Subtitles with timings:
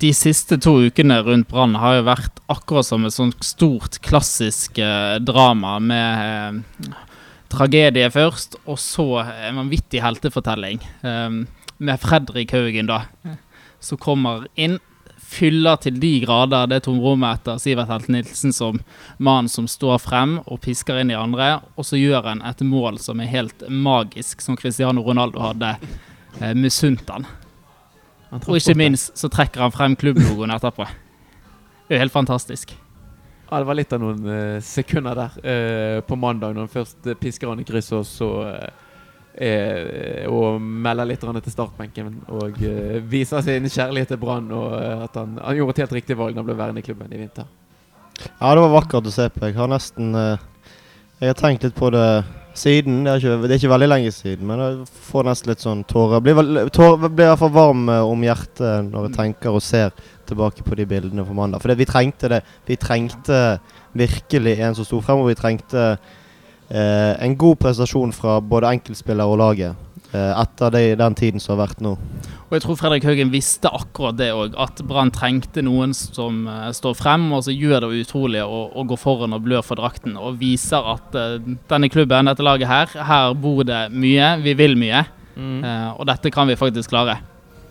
[0.00, 4.80] de siste to ukene rundt Brann har jo vært akkurat som et sånt stort, klassisk
[4.80, 6.92] eh, drama med eh,
[7.52, 10.80] tragedie først, og så en vanvittig heltefortelling.
[11.04, 11.40] Eh,
[11.80, 13.02] med Fredrik Haugen, da,
[13.80, 14.78] som kommer inn.
[15.30, 18.80] Fyller til de grader det tomrommet etter Sivert Helt Nilsen som
[19.22, 21.52] mannen som står frem og pisker inn de andre.
[21.78, 25.76] Og så gjør han et mål som er helt magisk, som Cristiano Ronaldo hadde
[26.40, 27.28] eh, misunt han.
[28.30, 30.86] Og ikke minst så trekker han frem klubblogoen etterpå.
[31.88, 32.76] Det er jo helt fantastisk.
[33.50, 37.08] Ja, det var litt av noen uh, sekunder der uh, på mandag, når han først
[37.10, 38.30] uh, pisker han i krysset, og så
[40.30, 42.58] Og melder litt til startbenken og
[43.08, 46.42] viser sin kjærlighet til Brann, og at han, han, gjorde et helt riktig valg da
[46.42, 47.46] han ble værende i klubben i vinter.
[48.18, 49.46] Ja, det var vakkert å se på.
[49.46, 52.04] Jeg har nesten Jeg har tenkt litt på det
[52.60, 53.00] siden.
[53.04, 55.82] Det er, ikke, det er, ikke, veldig lenge siden, men jeg får nesten litt sånn
[55.88, 56.22] tårer.
[56.24, 59.92] Blir, tårer, blir i hvert fall varm eh, om hjertet når jeg tenker og ser
[60.30, 61.62] tilbake på de bildene fra mandag.
[61.62, 62.40] For vi trengte det.
[62.68, 63.42] Vi trengte
[63.96, 65.86] virkelig en som sto og vi trengte
[66.70, 69.88] eh, en god prestasjon fra både enkeltspiller og laget.
[70.12, 71.96] Eh, etter det, den tiden som har vært nå.
[72.50, 76.72] Og jeg tror Fredrik Haugen visste akkurat det òg, at Brann trengte noen som uh,
[76.74, 80.16] står frem og så gjør det utrolig og, og går foran og blør for drakten.
[80.18, 81.36] Og viser at uh,
[81.70, 85.04] denne klubben, dette laget her, her bor det mye, vi vil mye.
[85.36, 85.60] Mm.
[85.62, 87.20] Uh, og dette kan vi faktisk klare.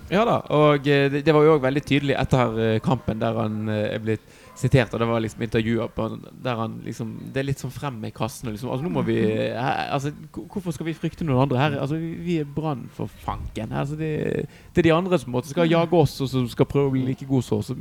[0.10, 4.00] Ja da, og det, det var jo òg veldig tydelig etter kampen der han er
[4.02, 6.08] blitt sitert, og det var liksom intervjuer på
[6.44, 8.54] der han liksom Det er litt sånn frem med kassene.
[8.54, 8.72] Liksom.
[8.74, 9.18] Altså, nå må vi
[9.66, 11.78] her, altså, Hvorfor skal vi frykte noen andre her?
[11.84, 13.74] Altså, vi er Brann for fanken.
[13.74, 14.12] Altså, det,
[14.74, 17.06] det, er de andre som måtte, skal jage oss, og som skal prøve å bli
[17.08, 17.72] like gode som oss.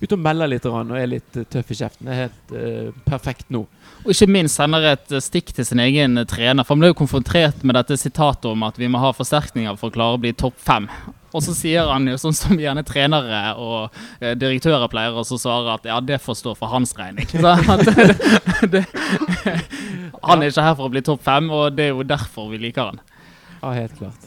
[0.00, 2.08] Ute og melder litt og er litt uh, tøff i kjeften.
[2.08, 3.64] Det er helt uh, perfekt nå.
[4.04, 6.64] Og ikke minst sender et stikk til sin egen trener.
[6.64, 9.90] For Han ble jo konfrontert med dette sitatet om at vi må ha forsterkninger for
[9.90, 10.88] å klare å bli topp fem.
[11.30, 15.76] Og så sier han jo sånn som gjerne trenere og eh, direktører pleier å svare
[15.76, 17.28] at ja, det får stå for hans regning.
[17.30, 18.82] Det, det,
[20.22, 22.60] han er ikke her for å bli topp fem, og det er jo derfor vi
[22.60, 23.00] liker han.
[23.60, 24.26] Ja, helt klart.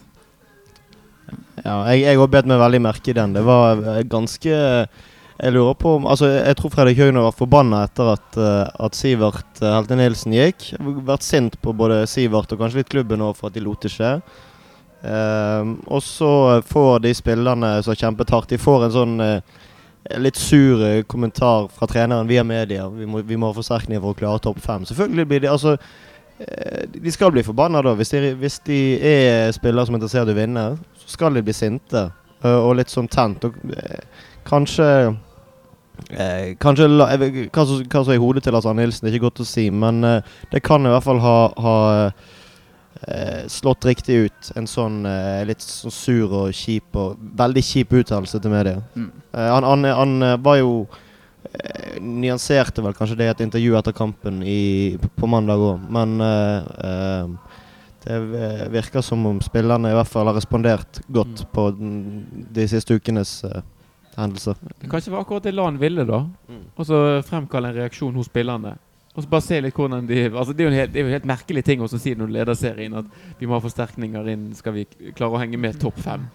[1.64, 3.36] Ja, jeg òg bet meg veldig merke i den.
[3.36, 7.84] Det var eh, ganske Jeg lurer på om Altså, jeg tror Fredrik Høgner var forbanna
[7.88, 10.72] etter at, uh, at Sivert uh, Helte Nilsen gikk.
[10.80, 13.94] Vært sint på både Sivert og kanskje litt klubben òg for at de lot det
[13.94, 14.16] skje.
[15.04, 19.64] Um, og så får de spillerne som har kjempet hardt, de får en sånn uh,
[20.16, 22.86] litt sur uh, kommentar fra treneren via media.
[22.88, 24.86] Vi må, vi må ha forsterkninger for å klare topp fem.
[24.88, 27.92] Selvfølgelig blir de altså uh, De skal bli forbanna da.
[28.00, 30.64] Hvis de, hvis de, er spillere som er interessert i å vinne,
[31.02, 32.08] så skal de bli sinte
[32.44, 33.46] og litt sånn tent.
[33.48, 33.56] Og
[34.48, 34.88] kanskje
[36.60, 39.30] kanskje hva, som, hva som er i hodet til Lars Arne Nilsen, det er ikke
[39.30, 40.02] godt å si, men
[40.52, 41.76] det kan i hvert fall ha, ha
[43.08, 44.52] eh, slått riktig ut.
[44.56, 48.82] En sånn eh, litt sånn sur og kjip og veldig kjip uttalelse til media.
[48.96, 49.10] Mm.
[49.32, 50.76] Eh, han, han, han, eh, var jo
[51.50, 54.62] eh, Nyanserte vel kanskje det i et intervju etter kampen i,
[55.20, 57.60] på mandag òg, men eh,
[58.04, 58.18] det
[58.74, 61.52] virker som om spillerne i hvert fall har respondert godt mm.
[61.56, 61.94] på den,
[62.52, 63.38] de siste ukenes
[64.18, 64.58] hendelser.
[64.82, 66.26] Det kanskje var akkurat det Lan ville, da.
[66.52, 66.66] Mm.
[66.76, 68.76] Og så fremkalle en reaksjon hos spillerne.
[69.14, 71.16] Og så bare se litt hvordan de altså det, er jo en helt, jo en
[71.16, 74.48] helt merkelig ting å si når du leder serien, at vi må ha forsterkninger inn
[74.58, 76.26] skal vi klare å henge med topp fem.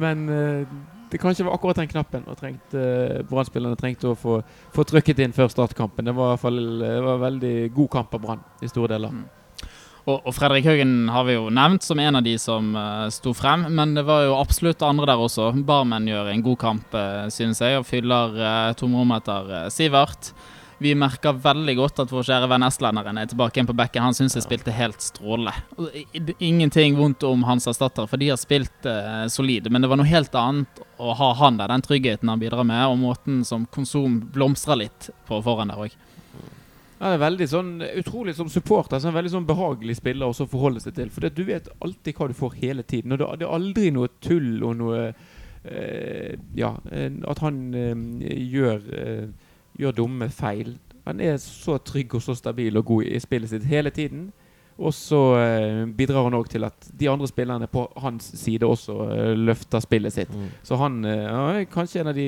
[0.00, 0.62] Men uh,
[1.10, 4.38] det kanskje var akkurat den knappen og trengte, uh, Brann-spillerne trengte å få,
[4.72, 6.06] få, trykket inn før startkampen.
[6.06, 9.18] Det var i hvert fall en veldig god kamp av Brann i store deler.
[9.18, 9.26] Mm.
[10.02, 13.34] Og, og, Fredrik Haugen har vi jo nevnt som en av de som uh, sto
[13.38, 15.52] frem, men det var jo absolutt andre der også.
[15.66, 20.32] Barmen gjør en god kamp, uh, synes jeg, og fyller uh, tomrommet etter uh, Sivert.
[20.82, 24.02] Vi merker veldig godt at vår kjære venn estlenderen er tilbake igjen på bekken.
[24.02, 25.52] Han syns jeg spilte helt strålende.
[26.42, 29.68] Ingenting vondt om hans erstattere, for de har spilt eh, solid.
[29.70, 32.82] Men det var noe helt annet å ha han der, den tryggheten han bidrar med,
[32.88, 35.94] og måten som Konsum blomstrer litt på foran der òg.
[37.02, 38.98] Ja, det er veldig sånn utrolig som supporter.
[38.98, 41.14] Så en veldig sånn behagelig spiller å forholde seg til.
[41.14, 43.14] For du vet alltid hva du får hele tiden.
[43.14, 48.04] Og det er aldri noe tull og noe øh, Ja, at han øh,
[48.50, 50.76] gjør eh, gjør dumme feil.
[51.06, 54.30] Han er så trygg og så stabil og god i spillet sitt hele tiden.
[54.80, 58.96] Og så eh, bidrar han òg til at de andre spillerne på hans side også
[59.12, 60.32] eh, løfter spillet sitt.
[60.32, 60.48] Mm.
[60.64, 62.26] Så han eh, er kanskje en av de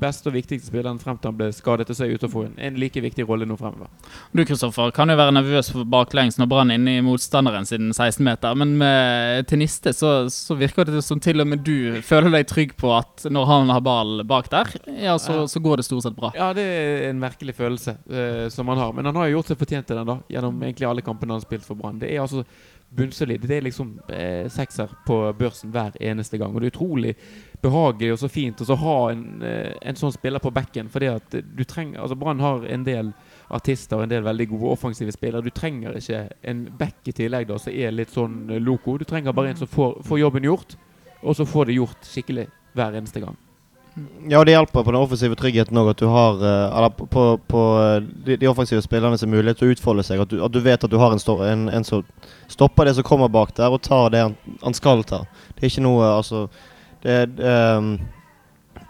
[0.00, 2.56] beste og viktigste spillerne frem til han ble skadet og så er ute få en,
[2.60, 3.88] en, like viktig rolle nå fremover.
[4.32, 8.58] Du Kristoffer, kan jo være nervøs for baklengs når Brann inne i motstanderen siden 16-meter,
[8.58, 12.74] men med Teniste så, så, virker det som til og med du føler deg trygg
[12.78, 16.16] på at når han har ball bak der, ja, så, så går det stort sett
[16.18, 16.32] bra.
[16.36, 18.92] Ja, det er en merkelig følelse uh, som han har.
[18.96, 21.40] Men han har jo gjort seg fortjent til den da, gjennom egentlig alle kampene han
[21.40, 22.00] har spilt for Brann.
[22.02, 22.44] Det er altså
[22.88, 23.40] bunnsolid.
[23.40, 26.54] Det er liksom eh, sekser på børsen hver eneste gang.
[26.54, 27.14] Og det er utrolig
[27.62, 30.88] behagelig og så fint å ha en, eh, en, sånn spiller på bekken.
[30.92, 33.12] Fordi at du trenger Altså Brann har en del
[33.54, 35.44] artister og en del veldig gode offensive spillere.
[35.44, 38.96] Du trenger ikke en back i tillegg da som er litt sånn eh, loco.
[38.98, 40.78] Du trenger bare en som får, får jobben gjort,
[41.22, 42.48] og så får det gjort skikkelig
[42.78, 43.36] hver eneste gang.
[44.28, 47.24] Ja, det hjelper på den offensive tryggheten òg at du har uh, Eller på, på,
[47.48, 47.62] på
[48.26, 50.20] de, de, offensive spillerne sin mulighet til å utfolde seg.
[50.20, 52.04] At du, at du vet at du har en, stå, en, en, som
[52.50, 55.22] stopper det som kommer bak der, og tar det han, han skal ta.
[55.54, 56.46] Det er ikke noe Altså
[57.02, 57.94] det, um,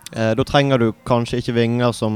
[0.08, 2.14] Da trenger du kanskje ikke vinger som,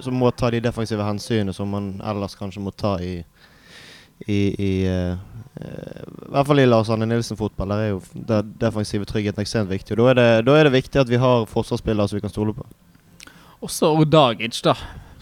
[0.00, 3.18] som må ta de defensive hensynene som man ellers kanskje må ta i,
[4.24, 4.72] i, i
[5.54, 7.70] i hvert fall i Lars Arne Nilsen-fotball.
[7.70, 9.94] Der er jo den defensive tryggheten ekstremt viktig.
[9.94, 12.32] Og Da er, det, da er det viktig at vi har forsvarsspillere som vi kan
[12.32, 12.66] stole på.
[13.64, 14.74] Også Odagic, da.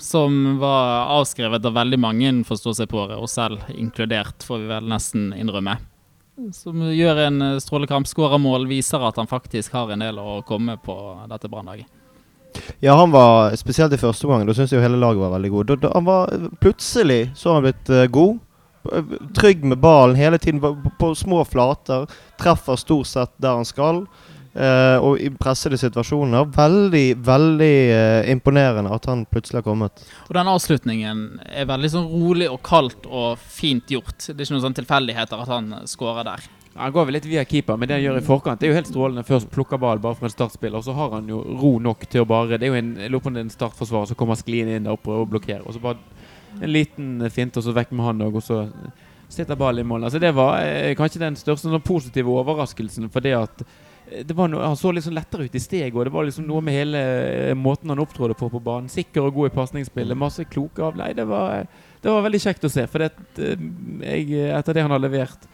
[0.03, 4.71] Som var avskrevet av veldig mange, forstår seg på det, og selv inkludert, får vi
[4.73, 5.77] vel nesten innrømme.
[6.57, 10.79] Som gjør en strålekamp, skårer mål, viser at han faktisk har en del å komme
[10.83, 10.97] på
[11.31, 11.87] dette brannlaget.
[12.83, 14.47] Ja, han var spesielt i første omgang.
[14.49, 15.69] Da syns jeg jo hele laget var veldig god.
[15.69, 18.41] Da, da, han var, plutselig så har han blitt uh, god.
[19.37, 22.07] Trygg med ballen hele tiden på, på, små flater.
[22.41, 24.07] Treffer stort sett der han skal.
[24.53, 26.51] Uh, og i pressede situasjoner.
[26.53, 30.03] Veldig, veldig uh, imponerende at han plutselig har kommet.
[30.29, 34.19] Og den avslutningen er veldig sånn rolig og kaldt og fint gjort.
[34.27, 36.51] Det er ikke noen sånn tilfeldigheter at han skårer der.
[36.75, 38.77] Han går vel litt via keeper, men det han gjør i forkant, det er jo
[38.79, 39.25] helt strålende.
[39.29, 42.25] Først plukker ball bare for en startspiller, og så har han jo ro nok til
[42.25, 45.29] å bare Det er jo en, en startforsvarer som kommer skliende inn der oppe og
[45.35, 45.67] blokkerer.
[45.67, 46.01] Og så bare
[46.61, 48.61] en liten finte, og så vekk med han òg, og så
[49.33, 50.05] sitter ballen i mål.
[50.05, 53.09] Altså Det var eh, kanskje den største sånn, positive overraskelsen.
[53.13, 55.97] For det at eh, det var no, Han så litt sånn lettere ut i steget,
[55.97, 58.93] og det var liksom noe med hele eh, måten han opptrådte på på banen.
[58.93, 60.19] Sikker og god i pasningsspillet.
[60.19, 61.01] Masse kloke av.
[61.01, 61.65] Nei, det var,
[62.03, 62.87] det var veldig kjekt å se.
[62.93, 65.51] For det, jeg, etter det han har levert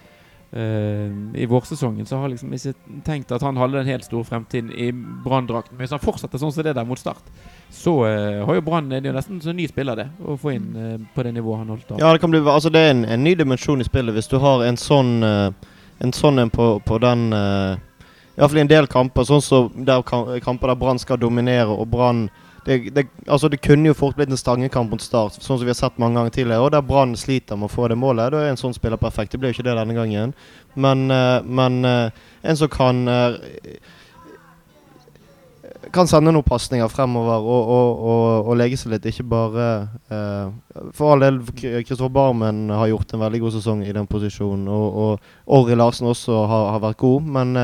[0.48, 4.24] Uh, I vårsesongen så har jeg liksom ikke tenkt at han hadde den helt store
[4.24, 5.76] fremtiden i Brann-drakten.
[5.76, 7.26] Men hvis han fortsetter sånn som det der mot Start,
[7.70, 10.08] så uh, har jo Brann Det er jo nesten en ny spiller, det.
[10.24, 12.00] Å få inn uh, på det nivået han holdt av.
[12.00, 14.38] Ja, det kan bli Altså det er en, en ny dimensjon i spillet hvis du
[14.42, 19.42] har en sånn En sånn en på, på den Iallfall i en del kamper, sånn
[19.42, 22.28] som der kamper der Brann skal dominere, og Brann
[22.68, 25.72] det, det, altså det kunne jo fort blitt en stangekamp mot Start, sånn som vi
[25.72, 26.66] har sett mange ganger tidligere.
[26.66, 28.34] Og der Brann sliter med å få det målet.
[28.34, 29.32] Da er en sånn spiller perfekt.
[29.32, 30.34] Det ble jo ikke det denne gangen.
[30.76, 33.38] Men, uh, men uh, en som kan uh,
[35.94, 39.08] kan sende noen pasninger fremover og, og, og, og, legge seg litt.
[39.08, 39.68] Ikke bare
[40.96, 44.68] For all del, Kristoffer Barmen har gjort en veldig god sesong i den posisjonen.
[44.68, 47.32] Og, Orri Larsen også har, har vært god.
[47.38, 47.56] Men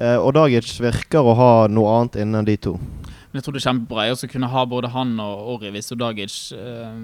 [0.00, 2.76] Odagic virker å ha noe annet innen de to.
[3.30, 6.96] Men jeg tror det er kjempebra å kunne ha både han og Orri Odagic eh,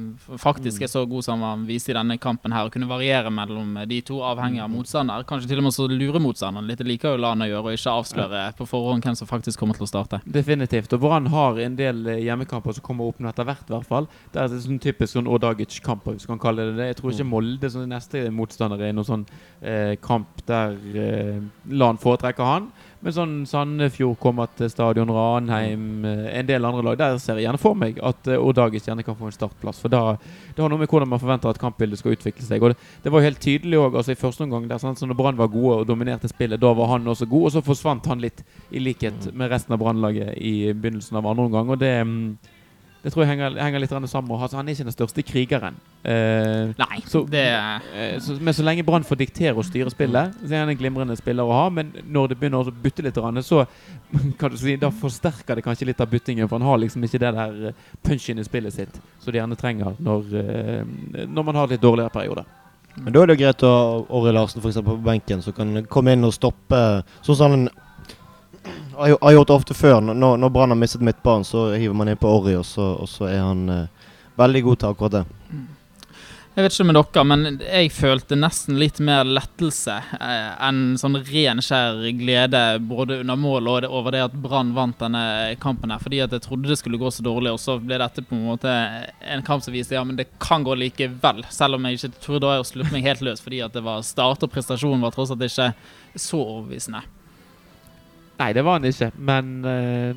[0.42, 2.66] faktisk er så god som han viste i denne kampen her.
[2.66, 5.22] Å kunne variere mellom de to, avhengig av motstander.
[5.28, 6.80] Kanskje til og med så lure motstanderen litt.
[6.82, 9.78] Det liker jo han å gjøre, og ikke avsløre på forhånd hvem som faktisk kommer
[9.78, 10.20] til å starte.
[10.26, 10.96] Definitivt.
[10.96, 13.90] Og Brann har en del eh, hjemmekamper som kommer opp nå etter hvert, i hvert
[13.92, 14.10] fall.
[14.34, 16.90] Det er sånn typisk sånn Odagic-kamper, hvis man kan kalle det det.
[16.90, 17.32] Jeg tror ikke mm.
[17.36, 19.24] Molde som neste motstander er noen sånn
[19.62, 21.40] eh, kamp der eh,
[21.70, 22.70] Lan foretrekker han.
[23.06, 26.96] Men sånn Sandefjord kommer til stadion, Ranheim, eh, en del andre lag.
[26.98, 29.78] Der ser jeg gjerne for meg at uh, Odagis gjerne kan få en startplass.
[29.78, 30.16] For da,
[30.56, 32.66] det har noe med hvordan man forventer at kampbildet skal utvikle seg.
[32.66, 35.06] Og det, det var jo helt tydelig òg altså i første omgang, der sånn, så
[35.06, 37.46] når Brann var gode og dominerte spillet, da var han også god.
[37.46, 38.42] Og så forsvant han litt,
[38.74, 41.70] i likhet med resten av Brannlaget i begynnelsen av andre omgang.
[41.76, 42.18] Og det um,
[43.06, 45.76] det tror jeg henger, henger litt sammen med altså, Han er ikke den største krigeren.
[46.02, 50.34] Eh, Nei, så, det eh, så, Men så lenge Brann får diktere og styre spillet,
[50.40, 51.68] så er han en glimrende spiller å ha.
[51.70, 53.62] Men når det begynner å bytte litt, så
[54.40, 56.50] kan du si, da forsterker det kanskje litt av byttingen.
[56.50, 59.60] For han har liksom ikke det der eh, punchen i spillet sitt som de gjerne
[59.60, 62.50] trenger når, eh, når man har litt dårligere perioder.
[62.96, 65.54] Men da er det jo greit å ha Orri Larsen for eksempel, på benken, som
[65.54, 66.82] kan komme inn og stoppe
[67.20, 67.68] sånn som han
[68.96, 70.00] har, har gjort det ofte før.
[70.00, 73.30] Når, når Brann har mistet midtbanen, så hiver man inn på Orry, og og så
[73.30, 75.24] er han eh, veldig god til akkurat det.
[76.56, 81.18] Jeg vet ikke med dere, men jeg følte nesten litt mer lettelse eh, enn sånn
[81.28, 85.92] ren skjær glede både under mål og det, over det at Brann vant denne kampen.
[85.92, 88.38] her, Fordi at jeg trodde det skulle gå så dårlig, og så ble dette på
[88.38, 91.44] en måte en kamp som viste ja, men det kan gå likevel.
[91.52, 94.48] Selv om jeg ikke trodde jeg slutte meg helt løs fordi at det var start
[94.48, 95.74] og prestasjonen var tross alt ikke
[96.16, 97.04] så overbevisende.
[98.36, 100.14] Nei, det var han ikke, men uh,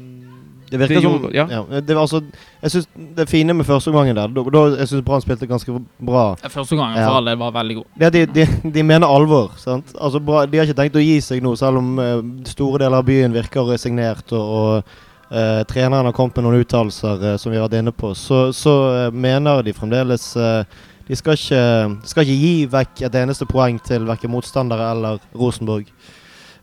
[0.71, 1.45] Det virker som ja.
[1.49, 1.61] ja.
[1.79, 2.21] det, var altså,
[2.61, 5.79] jeg synes det fine med første gangen der da, da, Jeg syns Brann spilte ganske
[5.97, 6.35] bra.
[6.49, 7.07] Første gangen ja.
[7.07, 7.85] for alle var veldig god.
[8.01, 9.53] Ja, de, de, de, mener alvor.
[9.57, 9.95] sant?
[10.01, 12.99] Altså, bra, de har ikke tenkt å gi seg nå, selv om uh, store deler
[12.99, 14.31] av byen virker resignert.
[14.31, 14.93] og, og
[15.31, 18.13] uh, treneren har kommet med noen uttalelser uh, som vi har vært inne på.
[18.13, 18.75] Så, så
[19.15, 20.33] mener de fremdeles
[21.09, 21.61] de skal ikke,
[22.05, 25.87] skal ikke gi vekk et eneste poeng til verken motstandere eller Rosenborg.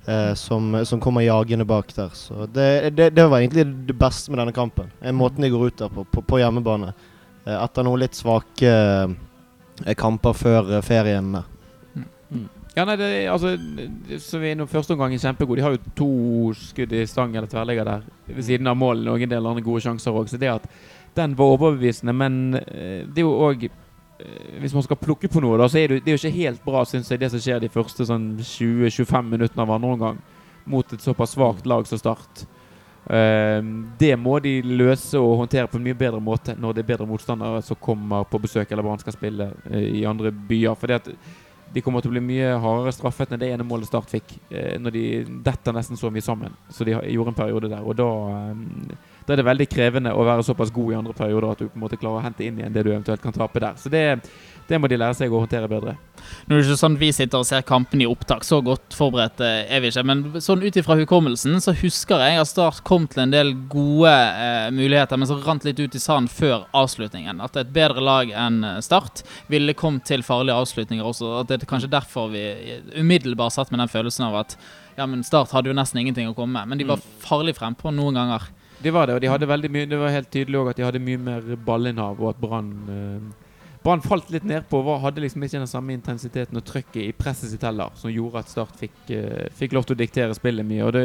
[0.07, 2.13] Eh, som, som kommer jagende bak der.
[2.15, 4.93] Så det, det, det var egentlig det beste med denne kampen.
[5.03, 6.93] Eh, måten de går ut der på, på, på hjemmebane.
[7.45, 11.33] Eh, etter noen litt svake eh, kamper før ferien.
[12.77, 13.55] Ja, nei, det, er- altså,
[14.21, 16.09] så vi er nå første omgang kjempegod De har jo to
[16.61, 19.03] skudd i stang eller tverrligger der ved siden av mål.
[19.07, 20.29] Noen en del andre gode sjanser òg.
[20.31, 20.71] Så det at
[21.17, 22.15] den var overbevisende.
[22.15, 23.67] Men det er jo òg
[24.61, 26.63] Hvis man skal plukke på noe, da, så er det, det er jo ikke helt
[26.65, 30.21] bra, syns jeg, det som skjer de første sånn 20-25 minuttene av andre omgang.
[30.67, 32.47] Mot et såpass svakt lag som Start.
[33.07, 33.61] Uh,
[34.01, 37.07] det må de løse og håndtere på en mye bedre måte når det er bedre
[37.07, 40.75] motstandere som kommer på besøk eller Brann skal spille uh, i andre byer.
[40.81, 41.13] Fordi at
[41.75, 44.39] de kommer til å bli mye hardere straffet enn det ene målet Start fikk.
[44.51, 45.05] Uh, når de
[45.47, 46.57] detter nesten så mye sammen.
[46.73, 47.85] Så de gjorde en periode der.
[47.85, 48.09] Og da,
[48.41, 51.67] eh, da er det veldig krevende å være såpass god i andre perioder at du
[51.67, 53.75] på en måte klarer å hente inn igjen det du eventuelt kan tape der.
[53.81, 54.03] Så det,
[54.69, 55.97] det må de lære seg å håndtere bedre.
[56.47, 59.43] Nå er det ikke sånn vi sitter og ser kampene i opptak, så godt forberedt
[59.43, 60.05] eh, er vi ikke.
[60.07, 64.15] Men sånn ut ifra hukommelsen så husker jeg at Start kom til en del gode
[64.15, 67.43] eh, muligheter, men så rant litt ut i sanden før avslutningen.
[67.43, 71.35] At et bedre lag enn eh, Start ville kommet til farlige avslutninger også.
[71.43, 72.47] At det er kanskje derfor vi
[72.95, 74.59] umiddelbart satt med den følelsen av at
[74.97, 76.73] ja, men Start hadde jo nesten ingenting å komme med.
[76.73, 78.47] Men de var farlig frempå noen ganger.
[78.87, 80.87] De var det, og de hadde veldig mye Det var helt tydelig også at de
[80.87, 83.47] hadde mye mer ballinnhav, og at Brann eh,
[83.87, 84.81] Brann falt litt nedpå.
[84.99, 88.51] Hadde liksom ikke den samme intensiteten og trøkket i presset sitt heller, som gjorde at
[88.51, 90.87] Start fikk, eh, fikk lov til å diktere spillet mye.
[90.87, 91.05] Og det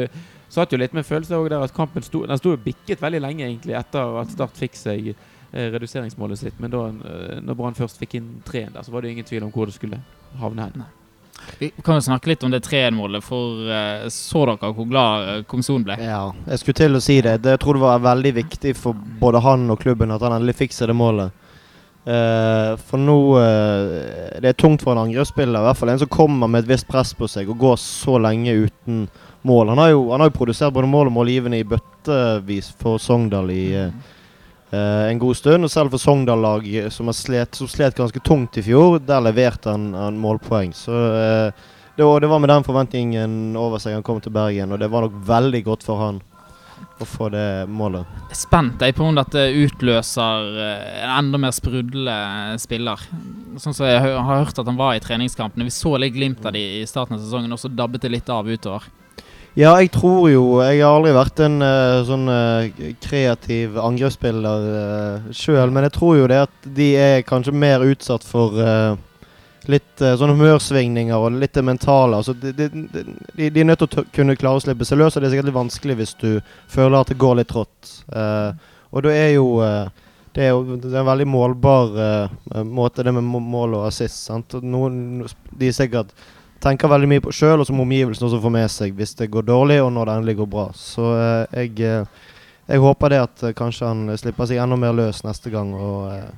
[0.50, 3.20] satt jo litt med følelse òg der at kampen sto Den sto jo bikket veldig
[3.22, 6.58] lenge, egentlig, etter at Start fikk seg eh, reduseringsmålet sitt.
[6.58, 9.46] Men da eh, når Brann først fikk inn treen der, så var det ingen tvil
[9.46, 10.02] om hvor det skulle
[10.42, 10.86] havne hen.
[11.58, 15.42] Vi kan jo snakke litt om det 3-1-målet, for uh, så dere hvor glad eh,
[15.48, 15.96] Komson ble?
[16.02, 17.36] Ja, jeg skulle til å si det.
[17.44, 17.56] det.
[17.56, 20.76] Jeg tror det var veldig viktig for både han og klubben at han endelig fikk
[20.76, 21.38] seg det målet.
[22.02, 26.10] Uh, for nå uh, Det er tungt for en angrepsspiller, i hvert fall en som
[26.10, 29.04] kommer med et visst press på seg og går så lenge uten
[29.42, 29.68] mål.
[29.68, 33.50] Han har jo, han har jo produsert både mål og målgivende i bøttevis for Sogndal
[33.54, 33.94] i eh,
[34.78, 35.66] en god stund.
[35.66, 39.92] Og selv for Sogndal-lag som, slet, som slet ganske tungt i fjor, der leverte han,
[39.94, 40.72] han målpoeng.
[40.76, 41.64] Så eh,
[41.96, 44.90] det, var, det var med den forventningen over seg han kom til Bergen, og det
[44.92, 46.22] var nok veldig godt for han
[47.02, 48.08] å få det målet.
[48.36, 53.02] Spent jeg på om dette utløser eh, en enda mer sprudlende spiller.
[53.60, 55.66] Sånn som jeg har hørt at han var i treningskampene.
[55.68, 58.32] Vi så litt glimt av de i starten av sesongen, og så dabbet det litt
[58.32, 58.88] av utover.
[59.52, 65.32] Ja, jeg tror jo Jeg har aldri vært en uh, sånn uh, kreativ angrepsspiller uh,
[65.36, 68.96] sjøl, men jeg tror jo det at de er kanskje mer utsatt for uh,
[69.70, 72.18] litt sånne humørsvingninger og litt det mentale.
[72.18, 75.14] Altså, de, de, de, de er nødt til å kunne klare å slippe seg løs,
[75.14, 76.30] og det er sikkert litt vanskelig hvis du
[76.72, 77.92] føler at det går litt trått.
[78.10, 82.62] Eh, og da er jo eh, det er jo det er en veldig målbar eh,
[82.66, 84.24] måte, det med mål og assist.
[84.26, 84.56] Sant?
[84.64, 85.28] Noen
[85.60, 86.10] de sikkert
[86.62, 89.46] tenker veldig mye på sjøl, og som omgivelsene også får med seg hvis det går
[89.48, 90.68] dårlig, og når det endelig går bra.
[90.78, 92.30] Så eh, jeg, eh,
[92.70, 96.12] jeg håper det at eh, kanskje han slipper seg enda mer løs neste gang og
[96.14, 96.30] eh,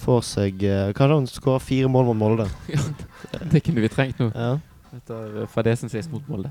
[0.00, 2.48] får seg eh, Kanskje han skårer fire mål mot Molde.
[3.52, 4.32] Det kunne vi trengt nå.
[4.34, 4.56] Ja.
[4.96, 6.50] Etter fadesen sist mot Molde.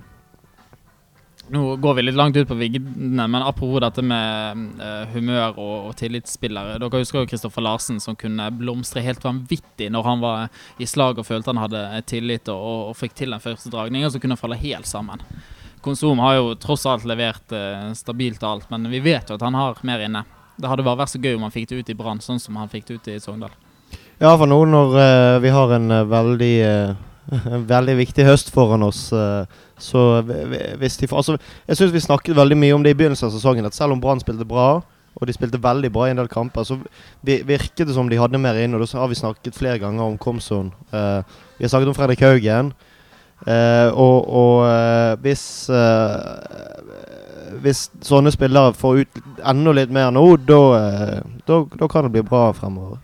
[1.49, 5.87] Nå går vi litt langt ut på viggene, men apropos dette med eh, humør og,
[5.89, 6.77] og tillitsspillere.
[6.81, 10.43] Dere husker jo Kristoffer Larsen som kunne blomstre helt vanvittig når han var
[10.77, 14.13] i slag og følte han hadde tillit og, og, og fikk til den første dragningen,
[14.13, 15.25] så kunne han falle helt sammen.
[15.81, 19.47] Konsum har jo tross alt levert eh, stabilt og alt, men vi vet jo at
[19.47, 20.25] han har mer inne.
[20.59, 22.61] Det hadde bare vært så gøy om han fikk det ut i Brann, sånn som
[22.61, 23.57] han fikk det ut i Sogndal.
[24.19, 26.97] Ja, for nå når eh, vi har en eh, veldig eh,
[27.73, 29.45] veldig viktig høst foran oss, eh,
[29.79, 32.91] så vi- vi- hvis de får Altså, jeg syns vi snakket veldig mye om det
[32.91, 34.81] i begynnelsen av sesongen, at selv om Brann spilte bra,
[35.19, 36.77] og de spilte veldig bra i en del kamper, så
[37.25, 40.17] virket det som de hadde mer inn, og da har vi snakket flere ganger om
[40.17, 40.71] Komson.
[40.93, 41.21] Uh,
[41.57, 42.73] vi har snakket om Fredrik Haugen.
[43.47, 45.69] Uh, og og uh, hvis
[47.61, 52.51] Hvis sånne spillere får ut enda litt mer nå, da- da kan det bli bra
[52.53, 52.99] fremover.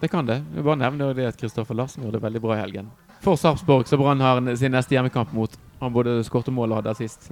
[0.00, 0.42] Det kan det.
[0.54, 2.88] Jeg bare nevner det at Kristoffer Larsen gjorde det veldig bra i helgen.
[3.22, 5.52] For Sarpsborg, så Brann har sin neste hjemmekamp mot.
[5.78, 7.28] Han både skåret mål og hadde assist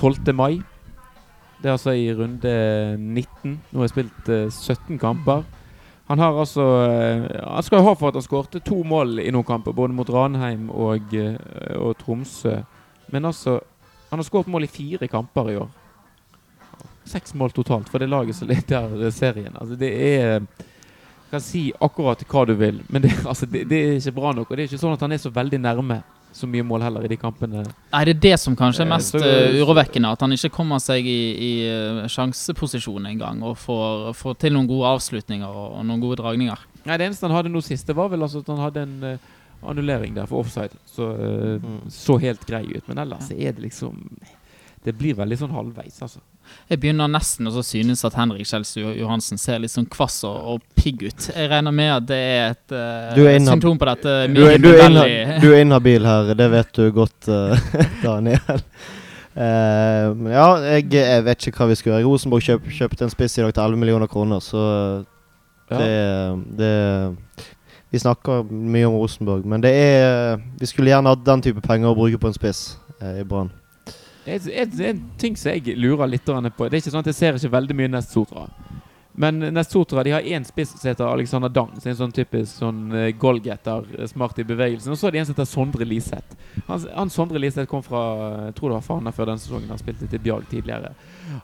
[0.00, 0.32] 12.
[0.32, 0.62] mai.
[1.60, 2.54] Det er altså i runde
[2.96, 3.60] 19.
[3.68, 5.44] Nå har jeg spilt uh, 17 kamper.
[6.08, 9.44] Han har altså uh, Han skal ha for at han skårte to mål i noen
[9.44, 11.12] kamper, både mot Ranheim og,
[11.76, 12.62] og Tromsø.
[13.12, 13.58] Men altså
[14.08, 15.68] Han har skåret mål i fire kamper i år.
[17.08, 19.54] Seks mål totalt for det laget som leder serien.
[19.56, 20.42] Altså det er
[21.30, 24.48] kan si akkurat hva du vil, men det, altså det, det, er ikke bra nok.
[24.50, 25.98] Og det er ikke sånn at han er så veldig nærme
[26.32, 27.64] så mye mål heller i de kampene.
[27.92, 30.10] Nei, det er det som kanskje er Eh, mest så- uh, urovekkende.
[30.12, 34.68] At han ikke kommer seg i, i uh, sjanseposisjon engang og får, får til noen
[34.70, 36.64] gode avslutninger og, og noen gode dragninger.
[36.86, 38.96] Nei, Det eneste han hadde nå sist, det var vel altså at han hadde en
[39.04, 40.76] uh, annullering der for offside.
[40.86, 41.80] Så uh, Mm.
[41.90, 42.84] så helt grei ut.
[42.88, 44.00] Men ellers er det liksom
[44.84, 46.20] Det blir veldig sånn halvveis, altså.
[46.68, 50.64] Jeg begynner nesten å synes at Henrik Kjelsrud Johansen ser litt sånn kvass og, og
[50.76, 51.28] pigg ut.
[51.32, 54.16] Jeg regner med at det er et uh, er symptom på dette.
[54.34, 57.70] Du er, du, er du er inhabil her, det vet du godt, uh,
[58.04, 58.64] Daniel.
[59.32, 62.08] Uh, men ja, jeg, jeg vet ikke hva vi skal gjøre.
[62.08, 64.64] Rosenborg kjøp, kjøpte en spiss i dag til 11 millioner kroner, så
[65.68, 65.76] Ja.
[65.76, 67.46] det, det
[67.92, 71.92] Vi snakker mye om Rosenborg, men det er Vi skulle gjerne hatt den type penger
[71.92, 73.52] å bruke på en spiss i Brann.
[74.28, 77.18] En, er en ting som jeg lurer litt på Det er ikke sånn at jeg
[77.18, 78.46] ser ikke veldig mye Nest Sotra.
[79.18, 82.12] Men Nest Sotra de har én spiss som heter Alexander Dang, som er en sånn
[82.14, 84.94] typisk sånn uh, goalgetter, eh, smart i bevegelsen.
[84.94, 86.36] Og så er det en som heter Sondre Liseth.
[86.68, 88.02] Han, han Sondre Liseth kom fra
[88.46, 89.72] Jeg tror det var Fana før den sesongen.
[89.74, 90.92] Han spilte til Bjarg tidligere.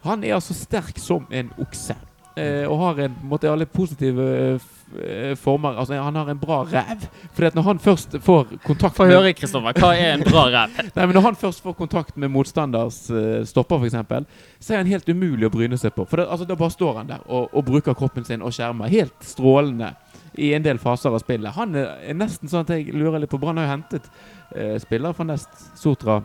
[0.05, 1.99] Han er altså sterk som en okse.
[2.37, 4.67] Eh, og har en, måte alle positive eh,
[5.01, 5.79] eh, former.
[5.79, 7.07] Altså, han har en bra ræv.
[7.33, 9.77] Fordi at når han først får kontakt Få høre, Kristoffer.
[9.79, 10.79] Hva er en bra ræv?
[10.97, 14.27] Nei, men Når han først får kontakt med motstanders uh, stopper, f.eks.,
[14.61, 16.07] så er han helt umulig å bryne seg på.
[16.11, 18.93] For det, altså, Da bare står han der og, og bruker kroppen sin og skjermer.
[18.93, 19.95] Helt strålende
[20.35, 21.55] i en del faser av spillet.
[21.55, 25.15] Han er, nesten sånn at jeg lurer litt på Brann har jo hentet uh, spillere
[25.15, 26.23] fra Nest Sotra.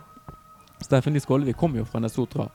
[0.80, 2.48] Steffen Lie Skålevik kommer jo fra Nest Sotra.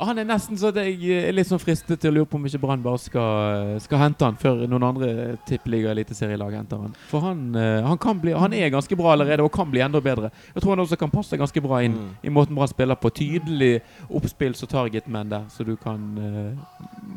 [0.00, 2.44] Han er nesten så at jeg er litt sånn fristet til å lure på om
[2.44, 6.94] ikke Brann bare skal, skal hente han før noen andre tippeliga- eliteserielag henter han.
[7.08, 10.00] For han, eh, han, kan bli, han er ganske bra allerede og kan bli enda
[10.04, 10.30] bedre.
[10.54, 12.10] Jeg tror han også kan passe ganske bra inn Mm.
[12.24, 13.10] i måten Brann spiller på.
[13.10, 16.52] Tydelig oppspills- og targetmenn der, så du kan uh,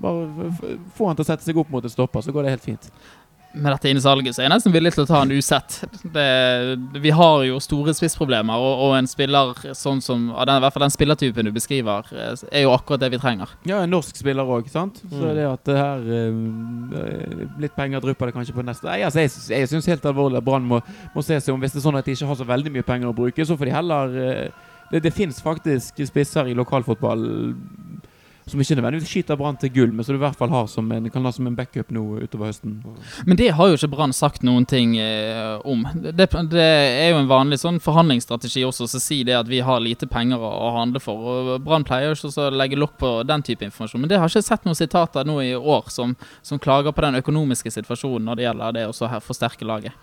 [0.02, 0.52] bare
[0.96, 2.90] få han til å sette seg opp mot en stopper, så går det helt fint.
[3.54, 5.76] Med dette innsalget så er jeg nesten villig til å ta en usett.
[6.14, 6.24] Det,
[7.04, 10.74] vi har jo store spissproblemer, og, og en spiller sånn som av den, i hvert
[10.74, 13.54] fall den spillertypen du beskriver, eh, er jo akkurat det vi trenger.
[13.70, 15.04] Ja, en norsk spiller òg, sant.
[15.06, 15.36] Så Mm.
[15.38, 19.32] det at det her eh, Litt penger drypper det kanskje på neste Nei, altså, Jeg,
[19.54, 20.82] jeg syns helt alvorlig at Brann må,
[21.14, 21.62] må se seg om.
[21.62, 23.58] Hvis det er sånn at de ikke har så veldig mye penger å bruke, så
[23.60, 24.50] får de heller eh,
[24.92, 27.24] Det, det fins faktisk spisser i lokalfotball
[28.46, 30.92] som ikke nødvendigvis skyter Brann til gull, men som du i hvert fall har som
[30.92, 32.76] en, kan ha som en backup nå utover høsten.
[33.28, 35.86] Men det har jo ikke Brann sagt noen ting eh, om.
[35.96, 39.84] Det, det er jo en vanlig sånn forhandlingsstrategi også å si det at vi har
[39.84, 41.24] lite penger å, å handle for.
[41.24, 44.04] og Brann pleier jo ikke å legge lokk på den type informasjon.
[44.04, 47.22] Men det har ikke sett noen sitater nå i år som, som klager på den
[47.24, 49.96] økonomiske situasjonen når det gjelder det å forsterke laget.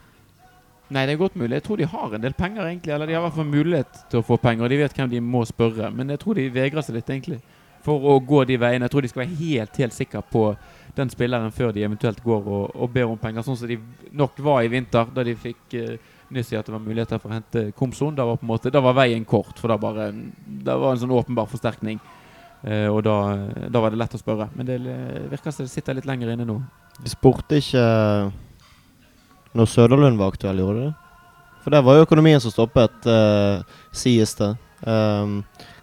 [0.90, 1.54] Nei, det er godt mulig.
[1.54, 2.90] Jeg tror de har en del penger, egentlig.
[2.90, 4.66] Eller de har i hvert fall mulighet til å få penger.
[4.66, 5.90] Og de vet hvem de må spørre.
[5.94, 7.38] Men jeg tror de vegrer seg litt, egentlig.
[7.84, 8.84] For å gå de veiene.
[8.84, 10.44] Jeg tror de skal være helt, helt sikre på
[10.96, 13.44] den spilleren før de eventuelt går og, og ber om penger.
[13.46, 13.78] Sånn som de
[14.16, 15.94] nok var i vinter, da de fikk uh,
[16.34, 18.16] nyss i at det var muligheter for å hente Komson.
[18.18, 20.10] Da var, på en måte, da var veien kort, for da, bare,
[20.66, 22.02] da var en sånn åpenbar forsterkning.
[22.60, 23.16] Uh, og da,
[23.72, 24.50] da var det lett å spørre.
[24.58, 26.58] Men det eh, virker som det sitter litt lenger inne nå.
[27.00, 27.84] De spurte ikke
[29.56, 30.96] når Søderlund var aktuell, gjorde de det?
[31.60, 34.54] For det var jo økonomien som stoppet, uh, sies det.
[34.80, 35.40] Um,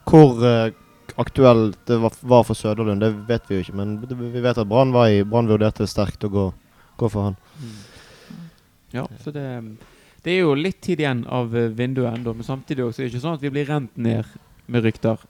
[0.07, 0.71] hvor eh,
[1.17, 3.77] aktuelt det var, var for Søderlund, det vet vi jo ikke.
[3.79, 6.47] Men det, vi vet at Brann var i Brann vurderte sterkt å gå,
[7.01, 7.37] gå for han.
[8.93, 9.45] Ja, så det,
[10.25, 13.25] det er jo litt tid igjen av vinduet ennå, men samtidig også er det ikke
[13.25, 15.21] sånn at vi blir rent ned med rykter.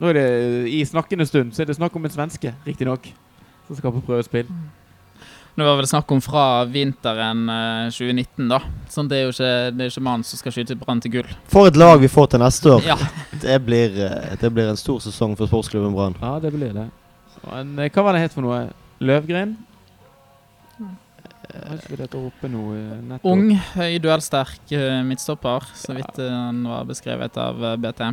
[0.00, 0.28] Nå er det
[0.74, 3.06] I snakkende stund så er det snakk om en svenske, riktignok,
[3.68, 4.50] som skal på prøvespill.
[5.54, 8.58] Nå var det snakk om fra vinteren eh, 2019, da.
[8.90, 11.28] Sånn, det er jo ikke, det er ikke mannen som skal skyte Brann til gull.
[11.52, 12.88] For et lag vi får til neste år!
[12.88, 12.96] Ja,
[13.44, 16.18] Det blir, eh, det blir en stor sesong for sportsklubben Brann.
[16.18, 16.88] Ja, det blir det.
[17.44, 18.64] Men, eh, hva var det het for noe?
[19.04, 19.54] Løvgren?
[21.54, 22.64] Har ikke vi det oppe nå?
[22.74, 23.30] eh, nettopp?
[23.30, 26.34] Ung, høy, duellsterk eh, midtstopper, så vidt ja.
[26.48, 28.06] han var beskrevet av eh, BT.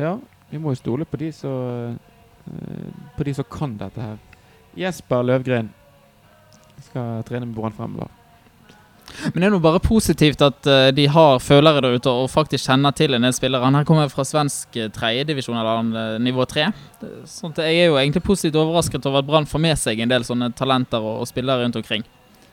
[0.00, 0.16] Ja,
[0.48, 4.20] vi må jo stole på de som eh, På de som kan dette her.
[4.80, 5.68] Jesper Løvgren
[6.90, 8.12] skal trene med Brann fremover.
[9.32, 12.66] Men det er nå bare positivt at eh, de har følere der ute og faktisk
[12.66, 13.64] kjenner til en del spillere.
[13.64, 16.66] Han her kommer fra svensk eh, tredjedivisjon, eller han, eh, nivå tre.
[17.28, 20.26] Sånn jeg er jo egentlig positivt overrasket over at Brann får med seg en del
[20.26, 22.04] sånne talenter og, og spillere rundt omkring.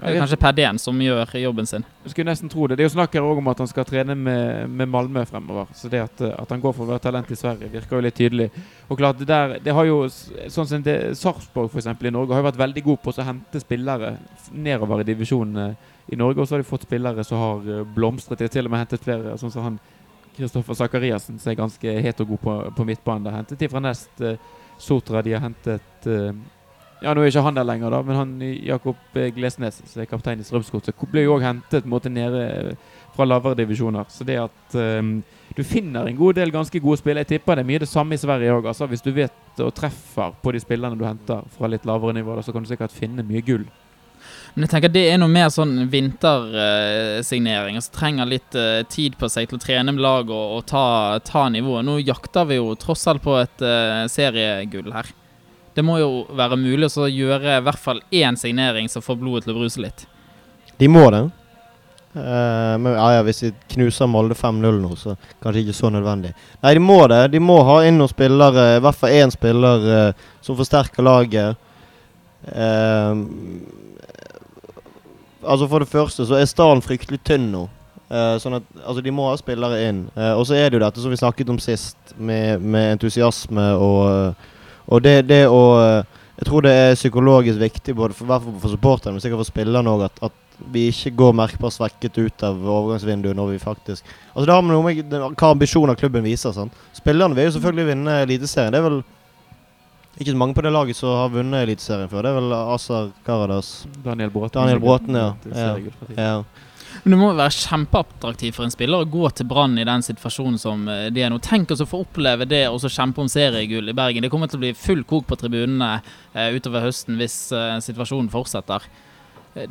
[0.02, 1.84] Det er kanskje Paddien som gjør jobben sin.
[2.04, 2.78] jeg skulle nesten tro det.
[2.78, 5.68] Det er jo snakk her også om at han skal trene med, med Malmö fremover.
[5.78, 8.16] Så det at, at han går for å være talent i Sverige, virker jo litt
[8.18, 8.48] tydelig.
[8.90, 12.42] Og klart, det der, det har jo Sånn som det- Sarpsborg eksempel, i Norge har
[12.42, 14.18] jo vært veldig god på å hente spillere
[14.52, 15.76] nedover i divisjonene
[16.12, 16.42] i Norge.
[16.42, 18.40] Og så har de fått spillere som har eh, blomstret.
[18.40, 19.78] De har til og med hentet flere, sånn som han
[20.36, 23.24] Kristoffer Sakariassen, som er ganske het og god på, på midtbanen.
[23.28, 23.38] der.
[23.38, 24.42] Hentet de fra Nest eh,
[24.82, 25.22] Sotra.
[25.22, 26.32] De har hentet eh,
[27.02, 30.10] Ja, nå er ikke han der lenger, da, men han Jakob eh, Glesnes, som er
[30.10, 34.06] kaptein i Strømsgodset, ble jo òg hentet måte nede eh, fra lavere divisjoner.
[34.14, 35.16] Så det at um,
[35.58, 37.26] du finner en god del ganske gode spillere.
[37.26, 38.70] Jeg tipper det er mye det samme i Sverige òg.
[38.70, 42.38] Altså, hvis du vet og treffer på de spillerne du henter fra litt lavere nivå,
[42.38, 43.66] da, så kan du sikkert finne mye gull.
[44.54, 47.80] Men jeg tenker det er noe mer sånn vintersignering.
[47.82, 51.18] som trenger litt uh, tid på seg til å trene med lag og, og ta,
[51.26, 51.88] ta nivået.
[51.88, 55.10] Nå jakter vi jo tross alt på et uh, seriegull her.
[55.74, 59.46] Det må jo være mulig å gjøre i hvert fall én signering som får blodet
[59.46, 60.04] til å bruse litt.
[60.82, 61.30] De må det.
[62.12, 66.34] Uh, men ja, ja, hvis de knuser Molde 5-0 nå, så kanskje ikke så nødvendig.
[66.60, 67.22] Nei, de må det.
[67.32, 71.70] De må ha inn noen spillere, i hvert fall én spiller uh, som forsterker laget.
[72.52, 73.16] Uh,
[75.46, 77.68] altså For det første så er stallen fryktelig tynn nå.
[78.12, 80.02] Sånn at altså De må ha spillere inn.
[80.36, 84.34] Og så er det jo dette som vi snakket om sist, med, med entusiasme og,
[84.92, 89.14] og det, det å eh, Jeg tror det er psykologisk viktig både for, for supporterne,
[89.14, 93.38] men sikkert for spillerne òg, at, at vi ikke går merkbart svekket ut av overgangsvinduet
[93.38, 96.54] når vi faktisk Altså Det har med noe med hva ambisjoner klubben viser.
[96.56, 96.74] sant?
[96.98, 98.74] Spillerne vil jo selvfølgelig vinne Eliteserien.
[98.74, 99.00] Det er vel
[100.20, 102.26] ikke så mange på det laget som har vunnet Eliteserien før.
[102.26, 103.72] Det er vel Azar Karadas.
[104.06, 104.60] Daniel Bråten.
[104.60, 105.30] Daniel Bråten, ja.
[105.56, 105.72] Ja.
[106.18, 106.34] Ja.
[107.04, 110.60] Men det må være kjempeattraktivt for en spiller å gå til Brann i den situasjonen
[110.62, 111.40] som eh, de er nå.
[111.42, 114.22] Tenk oss å få oppleve det og så kjempe om seriegull i Bergen.
[114.22, 118.30] Det kommer til å bli full kok på tribunene eh, utover høsten hvis eh, situasjonen
[118.34, 118.86] fortsetter.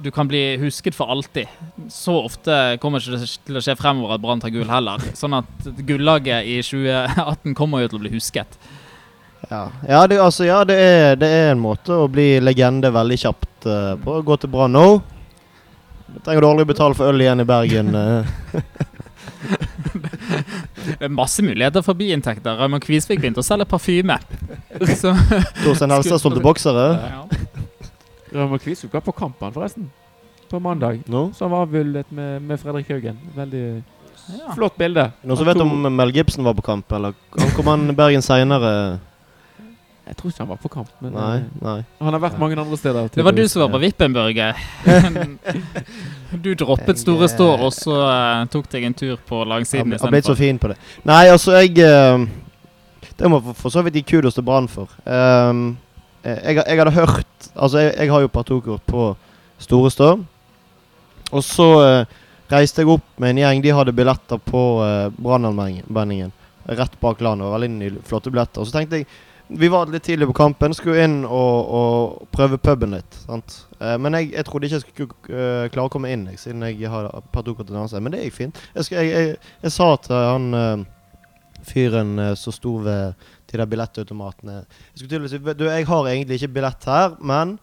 [0.03, 1.49] Du kan bli husket for alltid.
[1.89, 5.01] Så ofte kommer det ikke til å skje fremover at Brann tar gull heller.
[5.17, 8.59] Sånn at gullaget i 2018 kommer jo til å bli husket.
[9.49, 13.19] Ja, ja, det, altså, ja det, er, det er en måte å bli legende veldig
[13.23, 14.19] kjapt uh, på.
[14.27, 14.85] Gå til Brann nå.
[16.25, 17.95] Trenger du aldri betale for øl igjen i Bergen.
[18.01, 18.25] eh.
[20.91, 22.59] Det er masse muligheter for biinntekter.
[22.61, 24.17] Raymond Kvisvik begynte å selge parfyme.
[24.81, 26.87] Torstein Helstad solgte boksere.
[26.99, 27.25] ja.
[28.31, 29.89] Raymond Kvisvik var på kampen, forresten.
[30.51, 31.01] På mandag.
[31.11, 31.31] No?
[31.35, 33.19] Så han var avbildet med, med Fredrik Haugen.
[33.37, 33.65] Veldig
[34.31, 34.53] Ja.
[34.55, 35.09] flott bilde.
[35.27, 39.01] Noen som vet om Mel Gibson var på kamp, eller han kom han Bergen seinere?
[40.11, 41.77] Jeg tror ikke han var på kamp, men Nei, eh, nei.
[42.03, 43.11] han har vært mange andre steder.
[43.15, 44.49] Det var du som var på vippen, Børge.
[46.43, 50.27] Du droppet Store Stå, og så uh, tok deg en tur på langsiden Har blitt
[50.27, 50.77] så fin på det.
[51.07, 52.23] Nei, altså, jeg uh,
[53.19, 54.91] Det må for, for så vidt gi kudos til Brann for.
[55.07, 55.79] Um,
[56.23, 59.09] jeg, jeg hadde hørt Altså, jeg, jeg har jo partokort på
[59.63, 60.13] Store Stå.
[61.31, 62.21] Og så uh,
[62.51, 63.63] reiste jeg opp med en gjeng.
[63.63, 66.35] De hadde billetter på uh, Brannanmenningen.
[66.71, 67.51] Rett bak landet.
[67.55, 68.63] Veldig flotte billetter.
[68.63, 69.11] Og så tenkte jeg
[69.51, 70.75] Vi var litt tidlig på kampen.
[70.77, 73.17] Skulle inn og, og prøve puben litt.
[73.25, 73.57] Sant?
[73.81, 76.63] Eh, men jeg, jeg trodde ikke jeg skulle eh, klare å komme inn, jeg, siden
[76.69, 77.97] jeg har par to annet.
[77.99, 78.63] Men det gikk fint.
[78.77, 80.85] Jeg, jeg, jeg, sa til han eh,
[81.67, 83.19] fyren som sto ved
[83.51, 87.59] de der billettautomatene Jeg skulle tydeligvis si Du, jeg har egentlig ikke billett her, men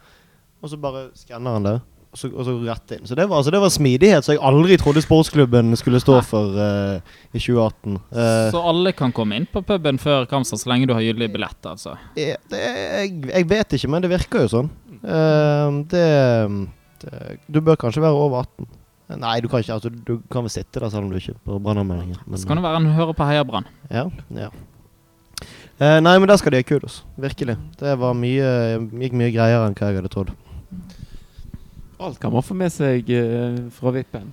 [0.62, 1.78] Og så bare skanner han det.
[2.12, 3.04] Og så, og så rett inn.
[3.06, 6.56] Så det var, altså, det var smidighet som jeg aldri trodde sportsklubben skulle stå for
[6.56, 7.02] uh,
[7.36, 7.98] i 2018.
[8.16, 11.28] Uh, Så alle kan komme inn på puben før kampstart så lenge du har gyldig
[11.36, 11.98] billett, altså.
[12.16, 14.72] eh, det, jeg, jeg vet ikke, men det virker jo sånn.
[15.04, 16.06] Uh, det,
[17.04, 18.72] det Du bør kanskje være over 18.
[19.22, 19.78] Nei, du kan ikke.
[19.78, 22.18] Altså, du kan vel sitte der selv om du ikke på brannanmeldingen.
[22.36, 23.68] Så kan det være en hører på Heia Brann.
[23.92, 24.50] Ja, ja.
[25.78, 27.04] Eh, nei, men der skal de ha kudos.
[27.22, 27.56] Virkelig.
[27.80, 28.50] Det var mye,
[29.04, 30.34] gikk mye greiere enn hva jeg hadde trodd.
[31.98, 34.30] Alt kan man få med seg uh, fra vippen.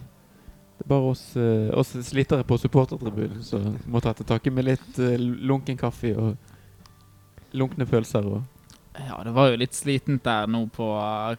[0.75, 4.69] Det er bare oss, uh, oss slitere på supportertribunen som må ta til takke med
[4.69, 8.29] litt uh, lunken kaffe og lunkne pølser.
[8.29, 10.91] Og Ja, det var jo litt slitent der nå på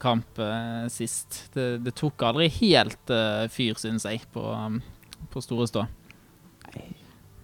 [0.02, 0.42] kamp
[0.92, 1.46] sist.
[1.54, 3.14] Det, det tok aldri helt
[3.54, 4.82] fyr, synes jeg, på, um,
[5.32, 5.86] på Store Stå.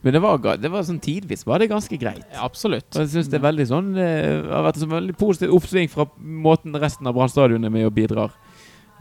[0.02, 2.24] Men det var, det var sånn tidvis var det ganske greit.
[2.34, 2.88] Ja, absolutt.
[2.96, 4.08] Og jeg synes det er veldig sånn Det
[4.50, 7.86] har vært en sånn veldig positiv oppsving fra måten resten av Brann stadion er med
[7.86, 8.34] og bidrar.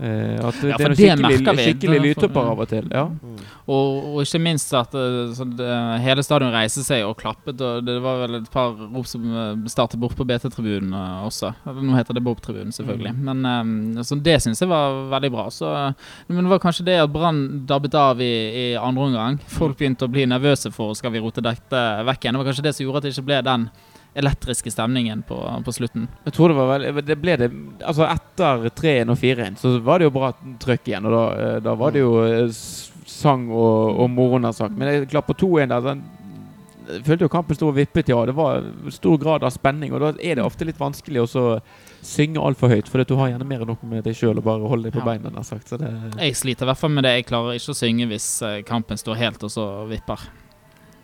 [0.01, 2.87] Eh, at Ja, det er noen det skikkelig, skikkelig Det er lydtopper av og til.
[2.89, 3.03] Ja.
[3.69, 5.69] Og, og ikke minst at eh, det,
[6.01, 7.61] hele stadion reiste seg og klappet.
[7.61, 10.95] Og det var vel et par rop som eh, startet bort på BT-tribunen
[11.29, 11.53] også.
[11.69, 13.15] Nå heter det Bob-tribunen, selvfølgelig.
[13.29, 15.47] Men eh, så det syns jeg var veldig bra.
[15.53, 15.69] Så,
[16.31, 18.33] men det var kanskje det at Brann dabbet av i,
[18.65, 19.41] i andre omgang.
[19.53, 22.39] Folk begynte å bli nervøse for skal vi rote dette vekk igjen.
[22.39, 23.71] Det var kanskje det som gjorde at det ikke ble den
[24.15, 26.09] elektriske stemningen på, på slutten.
[26.27, 27.51] Jeg tror det var veldig Det ble det
[27.87, 31.59] Altså, etter 3-1 og 4-1 så var det jo bra trøkk igjen, og da, eh,
[31.65, 32.49] da var det jo eh,
[33.11, 34.77] sang og, og sagt.
[34.79, 35.87] Men jeg klapper på 2-1 der.
[35.87, 36.03] Den,
[36.91, 38.19] jeg følte jo kampen sto og vippet, ja.
[38.27, 41.45] Det var stor grad av spenning, og da er det ofte litt vanskelig å så
[42.03, 44.67] synge altfor høyt, for du har gjerne mer enn nok med deg sjøl og bare
[44.71, 45.07] holde deg på Ja.
[45.13, 45.31] beina.
[45.31, 45.69] Der, sagt.
[45.69, 47.15] Så det, Jeg sliter i hvert fall med det.
[47.21, 50.19] Jeg klarer ikke å synge hvis eh, kampen står helt og så vipper.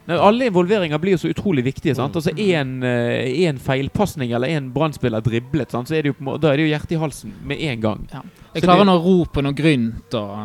[0.06, 1.94] Nei, alle involveringer blir jo så utrolig viktige.
[1.98, 2.14] sant?
[2.14, 5.88] Altså Én feilpasning eller én brannspiller driblet, sant?
[5.88, 8.04] Så er det jo da er det jo hjertet i halsen med en gang.
[8.12, 10.36] Jeg Så klarer nå noe rop og noe grynt og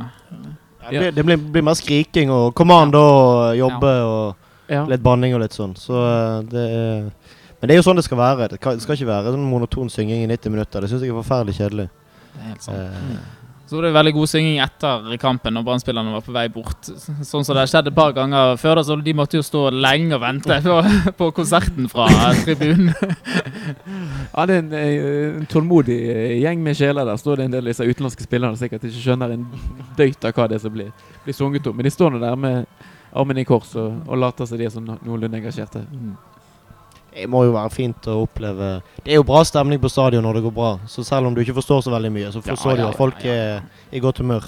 [0.82, 5.36] Ja, det blir, det blir, blir mer skriking og kommando og jobbe og litt banning
[5.38, 5.76] og litt sånn.
[5.78, 7.12] Så eh, det er
[7.62, 8.48] Men det er jo sånn det skal være.
[8.50, 10.82] Det det skal ikke være sånn monoton synging i 90 minutter.
[10.82, 11.90] Det syns jeg er forferdelig kjedelig.
[12.32, 12.78] Det er helt sant.
[12.82, 13.41] Eh,
[13.72, 16.90] Så var det veldig god synging etter kampen når Brann-spillerne var på vei bort.
[17.24, 18.82] Sånn som det har skjedd et par ganger før.
[18.82, 20.76] Da, så de måtte jo stå lenge og vente på,
[21.22, 22.10] på konserten fra
[22.44, 22.92] tribunen.
[24.32, 27.20] Ja, det er en, eh, en tålmodig eh, gjeng med sjeler der.
[27.20, 29.48] Står det en del disse utenlandske spillerne sikkert ikke skjønner en
[30.00, 30.92] døyt av hva det er som blir,
[31.26, 31.76] blir sunget om.
[31.78, 32.68] Men de står nå der med
[33.12, 35.86] armene i kors og, og later som de er sånn noenlunde engasjerte.
[37.12, 40.40] Det må jo være fint å oppleve Det er jo bra stemning på stadion når
[40.40, 40.70] det går bra.
[40.88, 43.26] Så selv om du ikke forstår så veldig mye, så Ja, forstår du at folk
[43.28, 44.48] ja, er i godt humør.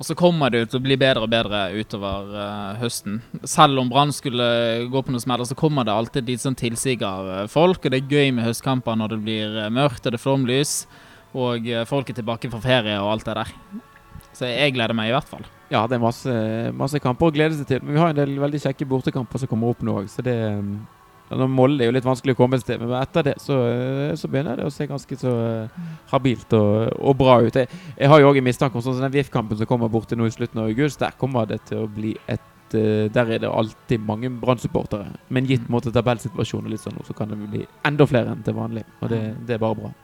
[0.00, 3.18] Og så kommer det til å bli bedre og bedre utover uh, høsten.
[3.44, 4.46] Selv om Brann skulle
[4.88, 7.84] gå på noe smeller, så kommer det alltid de som tilsiger eh, folk.
[7.84, 10.74] Og det er gøy med høstkamper når det blir eh, mørkt og det er flomlys.
[11.36, 13.52] Og folk er tilbake fra ferie og alt det der.
[14.34, 15.44] Så jeg gleder meg i hvert fall.
[15.70, 16.32] Ja, det er masse,
[16.74, 17.84] masse kamper å glede seg til.
[17.84, 20.34] Men vi har en del veldig kjekke bortekamper som kommer opp nå òg, så det
[20.56, 20.99] um, ja,
[21.38, 24.14] nå Molde er jo litt vanskelig å komme seg til, men etter det så, eh,
[24.18, 27.54] så begynner det å se ganske så eh, habilt og, og bra ut.
[27.54, 30.18] Jeg, jeg har jo òg en mistanke om sånn som den VIF-kampen som kommer borti
[30.18, 31.02] nå i slutten av august.
[31.02, 35.14] Der kommer det til å bli et eh, Der er det alltid mange Brann-supportere.
[35.30, 38.58] Men gitt måte tabellsituasjonen og litt sånn, så kan det bli enda flere enn til
[38.58, 38.84] vanlig.
[39.00, 39.94] Og det, det er bare bra.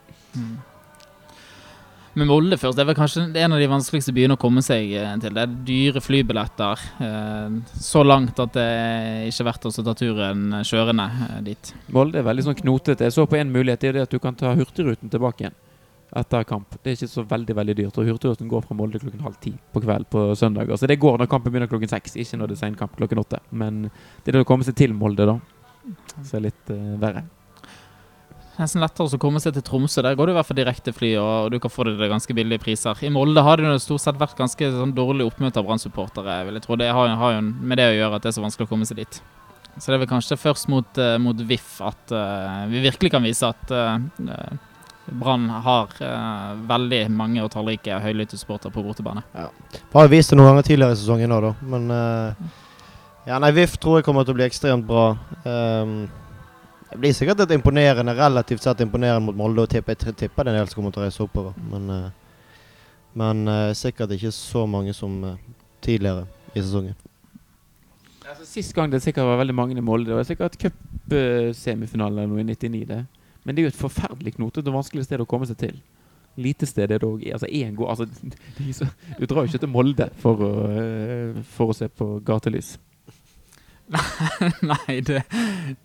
[2.17, 4.95] Men Molde først, det er vel kanskje en av de vanskeligste byene å komme seg
[4.97, 5.35] eh, til.
[5.37, 6.85] Det er dyre flybilletter.
[7.05, 11.73] eh, Så langt at det er ikke verdt å ta turen kjørende eh, dit.
[11.93, 13.05] Molde er veldig sånn knotete.
[13.05, 15.59] Jeg så på en mulighet det er det at du kan ta Hurtigruten tilbake igjen
[16.17, 16.79] etter kamp.
[16.81, 18.01] Det er ikke så veldig veldig dyrt.
[18.01, 20.81] Og Hurtigruten går fra Molde klokken halv ti på kveld på søndager.
[20.81, 23.43] Så det går når kampen begynner klokken seks, ikke når det er senkamp klokken åtte.
[23.53, 25.37] Men det er det å komme seg til Molde, da.
[26.25, 27.27] Så er litt uh, verre.
[28.57, 30.01] Nesten lettere å komme seg til Tromsø.
[30.01, 32.37] Der går det i hvert fall direkte fly, og du kan få det til ganske
[32.39, 33.03] billige priser.
[33.05, 36.39] I Molde har det jo stort sett vært ganske sånn dårlig oppmøte av Brann-supportere.
[36.49, 36.79] vil jeg tro.
[36.81, 38.89] Det har, har jo med det å gjøre at det er så vanskelig å komme
[38.89, 39.21] seg dit.
[39.77, 43.27] Så det er vel kanskje først mot, uh, mot VIF at uh, vi virkelig kan
[43.27, 43.99] vise at uh,
[45.21, 49.21] Brann har uh, veldig mange og tallrike høylytte supportere på bortebane.
[49.37, 49.51] Ja.
[49.93, 51.53] har vist det noen ganger tidligere i sesongen òg, da.
[51.75, 52.55] Men uh,
[53.29, 55.11] ja, nei, VIF tror jeg kommer til å bli ekstremt bra.
[55.45, 56.07] Um,
[56.97, 59.67] det blir sikkert et imponerende, relativt sett imponerende mot Molde.
[59.67, 61.59] Og tipper, jeg tipper det er en del som kommer til å reise oppover.
[61.69, 62.39] Men, eh,
[63.21, 65.35] men eh, sikkert ikke så mange som eh,
[65.85, 66.97] tidligere i sesongen.
[68.23, 72.33] Altså, sist gang det sikkert var veldig mange i Molde, det var sikkert cupsemifinale eller
[72.33, 72.81] noe i 99.
[72.89, 73.03] det.
[73.45, 75.77] Men det er jo et forferdelig knotete og vanskelig sted å komme seg til.
[76.41, 77.29] Lite sted er det òg.
[77.29, 77.53] Altså,
[77.93, 78.89] altså,
[79.21, 80.55] du drar jo ikke til Molde for å,
[81.53, 82.79] for å se på gatelys.
[84.67, 85.21] Nei, det,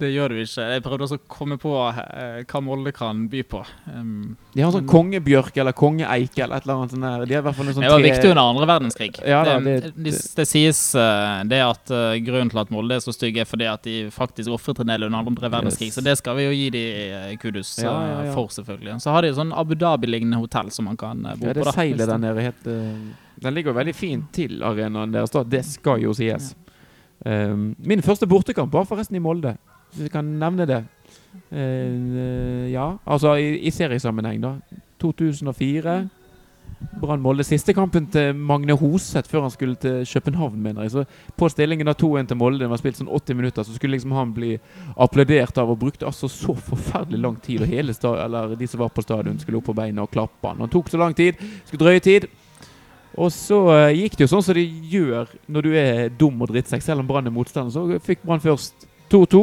[0.02, 0.64] det gjør du ikke.
[0.74, 3.62] Jeg prøvde også å komme på eh, hva Molde kan by på.
[3.94, 7.26] Um, De har sånn kongebjørk eller kongeeike eller et eller annet sånt der.
[7.30, 9.12] De har i hvert fall en sånn det var tre- viktig under andre verdenskrig.
[9.22, 12.98] Ja da, det, det- det, det sies uh, det at uh, grunnen til at Molde
[12.98, 15.92] er så stygge, er fordi at de faktisk ofret en del under andre verdenskrig.
[15.92, 16.00] Yes.
[16.00, 16.86] Så det skal vi jo gi de
[17.38, 18.98] kudus kudos Ja, ja, eh, for, selvfølgelig.
[19.04, 21.74] Så har de sånn Abu Dhabi-lignende hotell som man kan uh, bo Ja, det på.
[21.76, 25.32] seilet der nede eh, Den ligger jo veldig fint til, arenaen deres.
[25.34, 26.52] da Det skal jo sies.
[27.26, 29.56] Um, min første bortekamp var forresten i Molde,
[29.92, 30.84] hvis jeg kan nevne det.
[31.52, 34.56] Eh, ja, altså i, i seriesammenheng, da.
[35.02, 36.02] 2004.
[37.02, 37.44] Brann Molde.
[37.46, 40.92] Siste kampen til Magne Hoseth før han skulle til København, mener jeg.
[40.92, 41.04] Så
[41.38, 44.16] på stillingen da 2-1 til Molde, den var spilt sånn 80 minutter, så skulle liksom
[44.18, 44.56] han bli
[44.98, 47.62] applaudert av, og brukte altså så forferdelig lang tid.
[47.62, 50.64] Og hele eller de som var på stadion, skulle opp på beina og klappe han.
[50.64, 51.38] Han tok så lang tid.
[51.66, 52.30] Skulle drøye tid.
[53.20, 56.52] Og så eh, gikk det jo sånn som de gjør når du er dum og
[56.54, 57.74] drittsekk, selv om Brann er motstander.
[57.74, 59.42] Så fikk Brann først 2-2.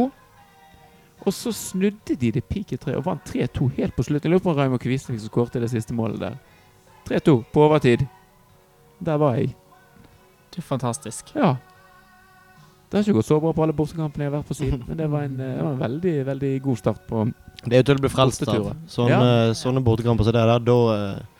[1.27, 4.31] Og så snudde de det pike tre og vant 3-2 helt på slutten.
[4.31, 6.39] Jeg lurer på om Raymond Kvisvik som skåret det siste målet der.
[7.11, 8.07] 3-2 på overtid.
[9.05, 9.53] Der var jeg.
[10.55, 11.35] Det er fantastisk.
[11.37, 11.57] Ja.
[12.89, 14.97] Det har ikke gått så bra på alle bortekampene jeg har vært på siden, men
[14.97, 17.25] det var en, eh, det var en veldig veldig god start på
[17.67, 18.55] Det er jo til å bli frelst av.
[18.55, 21.38] Sånne, Sånne, sånne bortekamper som det der, da, eh,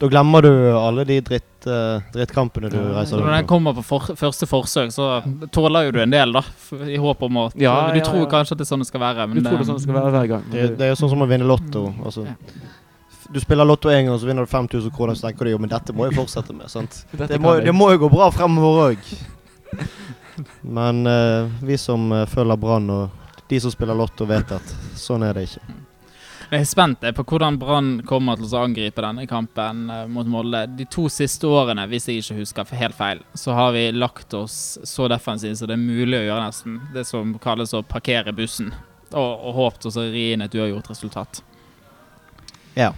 [0.00, 3.82] da glemmer du alle de dritt, uh, drittkampene du Ja, reiser Når den kommer på
[3.84, 5.08] for, første forsøk, så
[5.52, 6.40] tåler jo du en del, da.
[6.88, 8.28] I håp om å Ja, Du ja, tror ja.
[8.32, 9.84] kanskje at det er sånn det skal være, men Du tror det er sånn det
[9.84, 10.46] skal være hver gang.
[10.54, 11.90] Det, det er jo sånn som å vinne Lotto.
[12.04, 12.36] Altså, Ja.
[13.30, 15.70] Du spiller Lotto én gang, så vinner du 5000 kroner, så tenker du jo men
[15.70, 16.66] dette må jeg fortsette med.
[16.72, 17.04] sant?
[17.30, 19.12] Det må, det må jo gå bra fremover òg.
[20.78, 25.22] Men uh, vi som eh, følger Brann, og de som spiller Lotto, vet at sånn
[25.28, 25.76] er det ikke.
[26.50, 30.64] Jeg er spent på hvordan Brann kommer til å angripe denne kampen eh, mot Molde.
[30.74, 34.56] De to siste årene, hvis jeg ikke husker helt feil, så har vi lagt oss
[34.82, 36.80] så defensivt så det er mulig å gjøre nesten.
[36.90, 38.72] Det som kalles å parkere bussen.
[39.12, 41.42] Og, og håpet å ri inn et uavgjort resultat.
[42.74, 42.90] Ja.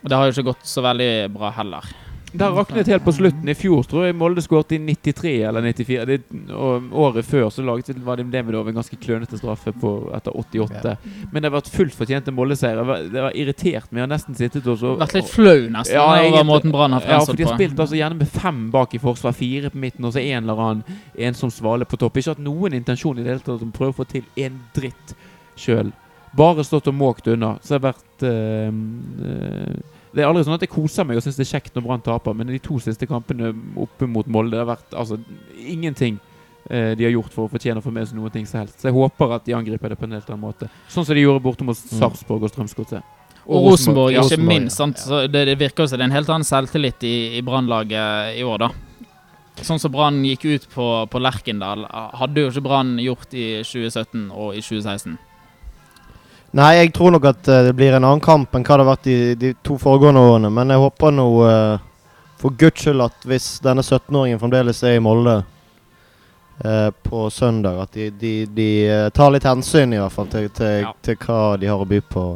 [0.00, 1.92] Og det har jo ikke gått så veldig bra heller.
[2.32, 3.48] Det har raknet helt på slutten.
[3.48, 6.04] I fjor tror jeg Molde skåret i 93 eller 94.
[6.08, 6.18] Det,
[6.52, 10.96] og året før så laget var det Demidov en ganske klønete straffe på, etter 88.
[11.32, 12.82] Men det har vært fullt fortjente Molde-seier.
[13.08, 14.02] Det var- irritert meg.
[14.02, 17.02] Jeg har nesten sittet og så Vært litt flau nesten Ja, over måten Brann har
[17.08, 20.04] Ja, for de har spilt altså gjerne med fem bak i forsvar, fire på midten
[20.04, 20.84] og så en eller annen
[21.16, 22.16] ensom svale på topp.
[22.16, 24.60] Ikke hatt noen intensjon i det hele tatt om å prøve å få til en
[24.76, 25.14] dritt
[25.56, 25.92] sjøl.
[26.36, 27.56] Bare stått og måkt unna.
[27.62, 28.72] Så det har vært øh,
[29.24, 31.84] eh, Det er aldri sånn at jeg koser meg og syns det er kjekt når
[31.84, 35.20] Brann taper, men de to siste kampene oppe mot Molde har vært altså
[35.62, 36.16] ingenting
[36.66, 38.80] eh, de har gjort for å fortjene å få med seg noe som helst.
[38.80, 40.70] Så jeg håper at de angriper det på en helt annen måte.
[40.90, 43.14] Sånn som de gjorde borte mot Sarpsborg og Strømsgodset.
[43.48, 44.76] Og Rosenborg, ikke Rosenborg, minst.
[44.76, 44.98] sant?
[45.00, 48.34] Så det, det virker jo som det er en helt annen selvtillit i, i Brannlaget
[48.36, 48.72] i år, da.
[49.64, 51.86] Sånn som Brann gikk ut på, på Lerkendal,
[52.18, 55.16] hadde jo ikke Brann gjort i 2017 og i 2016.
[56.58, 58.88] Nei, jeg tror nok at eh, det blir en annen kamp enn hva det har
[58.88, 60.50] vært de, de to foregående årene.
[60.50, 61.84] Men jeg håper nå eh,
[62.40, 65.36] for guds skyld at hvis denne 17-åringen fremdeles er i Molde
[66.64, 68.68] eh, på søndag, at de, de, de
[69.14, 70.92] tar litt hensyn i hvert fall til, til, Ja.
[71.06, 72.26] til hva de har å by på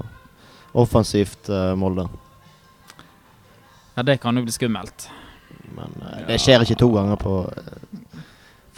[0.82, 2.06] offensivt Molde.
[3.96, 5.08] Ja, det kan jo bli skummelt.
[5.76, 5.92] Men
[6.28, 7.34] det skjer ikke to ganger på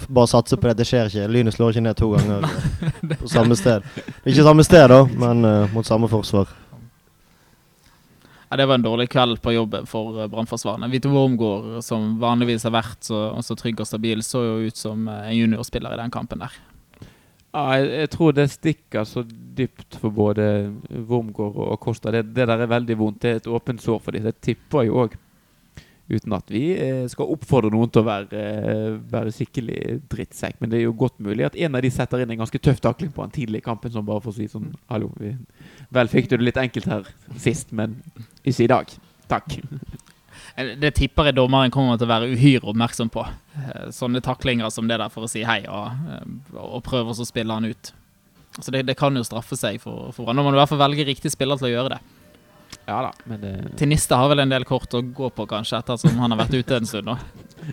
[0.09, 0.77] Bare satse på det.
[0.81, 1.29] Det skjer ikke.
[1.33, 2.45] Lynet slår ikke ned to ganger
[3.21, 3.87] på samme sted.
[4.25, 6.51] Ikke samme sted, da, men uh, mot samme forsvar.
[8.51, 10.87] Ja, Det var en dårlig kveld på jobb for eh, Brannforsvarerne.
[10.93, 15.09] Vito Wormgård, som vanligvis har vært så, så trygg og stabil, så jo ut som
[15.09, 16.55] eh, en juniorspiller i den kampen der.
[17.55, 19.25] Ja, jeg, jeg tror det stikker så
[19.59, 20.47] dypt for både
[21.09, 22.15] Wormgård og Costa.
[22.15, 23.21] Det, det der er veldig vondt.
[23.23, 24.27] Det er et åpent sår for dem.
[24.27, 25.19] Det tipper jo òg.
[26.05, 29.79] Uten at vi eh, skal oppfordre noen til å være, eh, være skikkelig
[30.13, 30.59] drittsekk.
[30.61, 32.83] Men det er jo godt mulig at en av de setter inn en ganske tøff
[32.85, 33.93] takling på han tidlig i kampen.
[33.95, 35.33] Som bare får si sånn Hallo, vi,
[35.97, 37.09] vel fikk du det litt enkelt her
[37.41, 37.97] sist, men
[38.45, 38.97] ikke i dag.
[39.33, 39.57] Takk.
[40.59, 43.23] Eh, Det tipper jeg dommeren kommer til å være uhyre oppmerksom på.
[43.95, 45.95] Sånne taklinger som det der for å si hei, og,
[46.59, 47.91] og prøve å spille han ut.
[48.61, 50.37] Så det, det kan jo straffe seg for, for Brann.
[50.39, 52.01] Nå må du i hvert fall velge riktig spiller til å gjøre det.
[52.85, 56.19] Ja da, men det, Tinista har vel en del kort å gå på, kanskje, ettersom
[56.21, 57.17] han har vært ute en stund nå.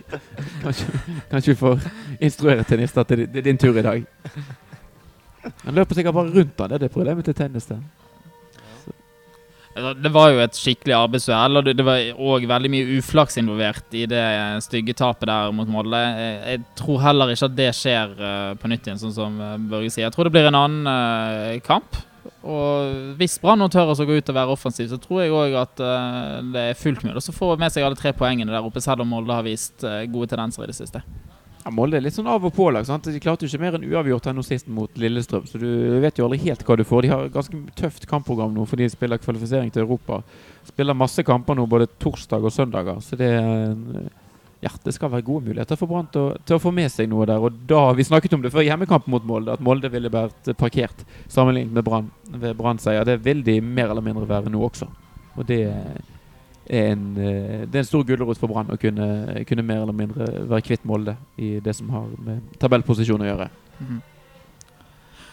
[0.62, 0.86] kanskje,
[1.28, 1.82] kanskje vi får
[2.18, 4.06] instruere tennis at det, det er din tur i dag.
[5.66, 6.70] Han løper sikkert bare rundt han.
[6.70, 7.68] Det er det problemet til tennis.
[7.68, 7.82] der.
[9.72, 14.04] Det var jo et skikkelig arbeidsuhell, og det var òg veldig mye uflaks involvert i
[14.10, 14.24] det
[14.66, 15.96] stygge tapet der mot Molde.
[15.96, 19.54] Jeg, jeg tror heller ikke at det skjer eh, på nytt igjen, sånn som eh,
[19.72, 20.04] Børge sier.
[20.06, 21.96] Jeg tror det blir en annen eh, kamp.
[22.42, 25.82] Og hvis Brann tør å gå ut og være offensiv, så tror jeg òg at
[25.82, 29.04] eh, det er fullt mulig å få med seg alle tre poengene der oppe, selv
[29.04, 31.04] om Molde har vist eh, gode tendenser i det siste.
[31.62, 32.88] Ja, Molde er litt sånn av og pålag.
[33.06, 35.68] De klarte jo ikke mer enn uavgjort her nå sist mot Lillestrøm, så du
[36.02, 37.06] vet jo aldri helt hva du får.
[37.06, 40.24] De har ganske tøft kampprogram nå, for de spiller kvalifisering til Europa.
[40.66, 44.10] Spiller masse kamper nå, både torsdag og søndager, så det er
[44.62, 47.26] ja, det skal være gode muligheter for Brann til, til å få med seg noe
[47.26, 47.42] der.
[47.42, 51.02] Og da, Vi snakket om det før hjemmekampen mot Molde, at Molde ville vært parkert
[51.32, 53.06] sammenlignet med Brann ved Brann-seier.
[53.08, 54.86] Det vil de mer eller mindre være nå også.
[55.34, 59.66] Og det er en, eh, det er en stor gulrot for Brann å kunne, kunne
[59.66, 63.50] mer eller mindre være kvitt Molde i det som har med tabellposisjon å gjøre.
[63.80, 64.00] Mhm.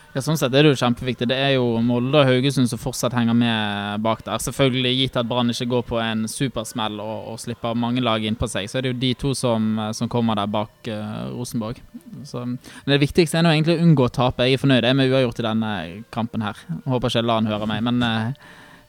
[0.10, 1.28] Ja, sånn sett er det jo kjempeviktig.
[1.30, 4.42] Det er jo Molde og Haugesund som fortsatt henger med bak der.
[4.42, 8.50] Selvfølgelig gitt at Brann ikke går på en supersmell og, og slipper mange lag innpå
[8.50, 11.84] seg, så er det jo de to som, som kommer der bak uh, Rosenborg.
[12.26, 14.50] Så, men det viktigste er nå egentlig å unngå å tape.
[14.50, 15.74] Jeg er fornøyd jeg med uavgjort i denne
[16.16, 16.66] kampen her.
[16.90, 18.48] Håper ikke Lan hører meg, men eh,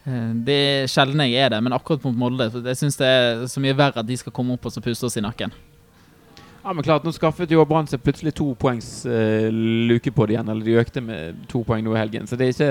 [0.08, 1.60] eh, det er sjelden jeg er det.
[1.66, 4.56] Men akkurat mot Molde jeg syns det er så mye verre at de skal komme
[4.56, 5.52] opp og puste oss i nakken.
[6.62, 10.36] Ja, men klart, Nå skaffet jo Brann seg plutselig to poengs uh, luke på det
[10.36, 10.50] igjen.
[10.52, 12.28] Eller de økte med to poeng nå i helgen.
[12.28, 12.68] Så det er, ikke,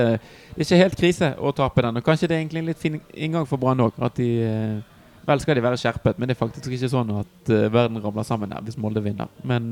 [0.54, 1.98] det er ikke helt krise å tape den.
[1.98, 3.98] Og kanskje det er egentlig en litt fin inngang for Brann òg.
[4.18, 4.98] De, eh,
[5.30, 8.26] Vel skal de være skjerpet, men det er faktisk ikke sånn at uh, verden ramler
[8.26, 9.30] sammen her hvis Molde vinner.
[9.46, 9.72] Men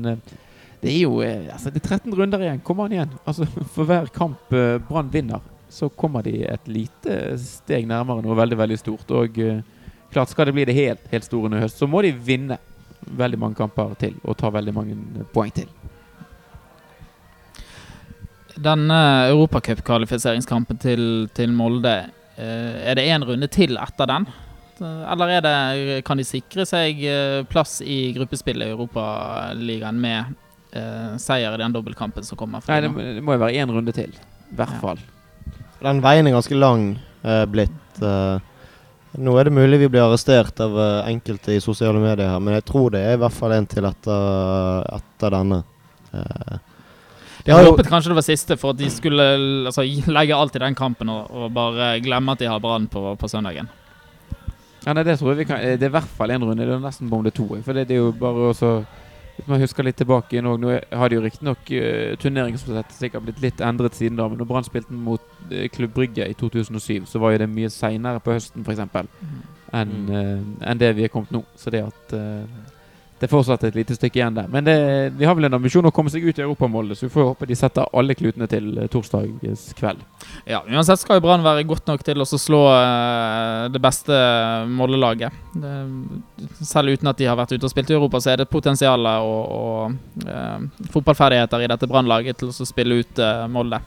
[0.82, 2.62] det er jo altså, det er 13 runder igjen.
[2.66, 3.14] Kom an igjen.
[3.24, 4.50] Altså, for hver kamp
[4.90, 9.14] Brann vinner, så kommer de et lite steg nærmere noe veldig, veldig stort.
[9.14, 9.38] Og
[10.10, 12.58] klart skal det bli det helt, helt store i høst, så må de vinne
[13.16, 14.96] veldig mange kamper til og ta veldig mange
[15.34, 15.68] poeng til.
[18.58, 18.98] Denne
[19.30, 21.02] europacupkvalifiseringskampen til,
[21.36, 21.92] til Molde,
[22.36, 24.26] eh, er det én runde til etter den?
[24.82, 30.34] Eller er det, kan de sikre seg eh, plass i gruppespillet i Europaligaen med
[30.74, 32.62] eh, seier i den dobbeltkampen som kommer?
[32.70, 34.10] Nei, det, det må jo være én runde til.
[34.50, 34.82] I hvert Ja.
[34.82, 35.02] fall.
[35.82, 36.88] Den veien er ganske lang
[37.22, 38.02] eh, blitt.
[38.02, 38.38] eh.
[39.18, 42.58] Nå er det mulig vi blir arrestert av eh, enkelte i sosiale medier her, men
[42.58, 45.62] jeg tror det er i hvert fall en til etter, etter denne.
[46.12, 46.58] Eh,
[47.46, 49.24] de har håpet kanskje det var siste, for at de skulle
[49.70, 53.04] altså, legge alt i den kampen og, og bare glemme at de har Brann på,
[53.18, 53.70] på søndagen.
[54.84, 56.64] Ja, nei, det tror jeg vi kan Det er i hvert fall én runde.
[56.64, 57.48] Det er nesten bom det to.
[57.64, 58.72] For det, det er jo bare også
[59.38, 63.28] Hvis man husker litt tilbake i Norge, Nå har det jo riktignok uh, turneringsprosesset sikkert
[63.28, 65.22] blitt litt endret siden da, men når Brann spilte mot
[65.52, 68.82] uh, Klubb Brygge i 2007, så var jo det mye seinere på høsten, f.eks.,
[69.78, 71.44] enn uh, en enn det vi er kommet nå.
[71.58, 72.68] Så det at eh,
[73.18, 74.46] det er fortsatt et lite stykke igjen der.
[74.52, 74.76] Men det,
[75.18, 77.48] de har vel en ambisjon å komme seg ut i europamålet, så vi får håpe
[77.50, 80.04] de setter alle klutene til eh, torsdags kveld.
[80.46, 84.14] Ja, Uansett skal jo Brann være godt nok til å slå eh, det beste
[84.70, 85.34] Molde-laget.
[86.62, 89.10] Selv uten at de har vært ute og spilt i Europa, så er det potensial
[89.18, 93.82] og, og eh, fotballferdigheter i dette Brann-laget til å spille ut eh, Molde.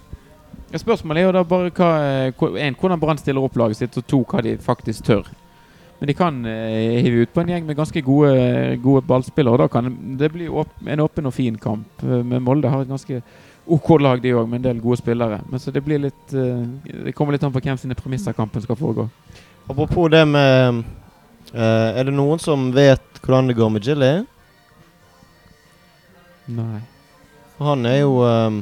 [0.72, 4.08] Spørsmålet er jo da bare hva, eh, en, hvordan Brann stiller opp laget sitt, og
[4.08, 5.28] to, hva de faktisk tør.
[6.02, 8.32] Men de kan eh, hive ut på en gjeng med ganske gode,
[8.82, 12.02] gode ballspillere, og da kan det bli åp en åpen og fin kamp.
[12.02, 13.20] Eh, Men Molde har et ganske
[13.70, 15.38] OK lag, de òg, med en del gode spillere.
[15.52, 16.66] Men så det blir litt eh,
[17.06, 19.06] Det kommer litt an på hvem sine premisser kampen skal foregå.
[19.70, 20.82] Apropos det med
[21.54, 24.12] eh, Er det noen som vet hvordan det går med Jilly?
[26.50, 26.82] Nei.
[27.62, 28.62] Han er jo eh,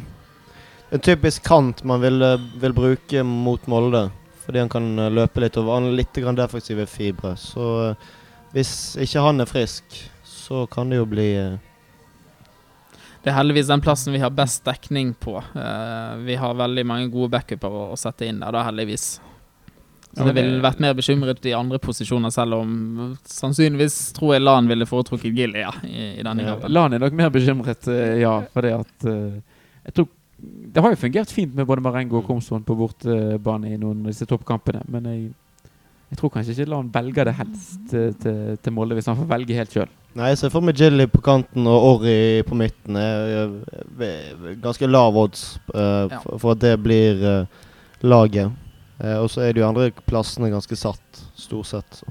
[0.91, 4.09] en typisk kant man vil, eh, vil bruke mot Molde.
[4.49, 5.75] Fordi han kan eh, løpe litt over.
[5.77, 7.35] Han har litt grann defensive fibre.
[7.37, 8.07] Så eh,
[8.55, 9.85] hvis ikke han er frisk,
[10.25, 11.59] så kan det jo bli eh,
[13.21, 15.35] Det er heldigvis den plassen vi har best dekning på.
[15.53, 19.07] Uh, vi har veldig mange gode backuper å, å sette inn der, da, heldigvis.
[20.17, 22.71] Så det ville vært mer bekymret i andre posisjoner, selv om
[23.29, 26.55] sannsynligvis tror jeg Lan ville foretrukket Gilly ja, i, i denne Ja.
[26.55, 26.73] kampen.
[26.73, 27.85] Lan er nok mer bekymret,
[28.17, 28.39] ja.
[28.55, 30.09] Fordi at uh, Jeg tror
[30.39, 34.11] Det har jo fungert fint med både Marengo og Komsson på bortebane i noen av
[34.11, 35.23] disse toppkampene, men jeg,
[36.11, 39.27] jeg tror kanskje ikke Lan velger det helst til, til, til Molde, hvis han får
[39.33, 39.89] velge helt sjøl.
[40.17, 42.97] Nei, jeg ser for meg Jilly på kanten og Orry på midten.
[44.63, 46.19] Ganske lav odds uh, Ja.
[46.23, 47.61] for, for at det blir uh,
[48.01, 48.49] laget.
[48.99, 52.01] Uh, og så er de andre plassene ganske satt, stort sett.
[52.01, 52.09] Så.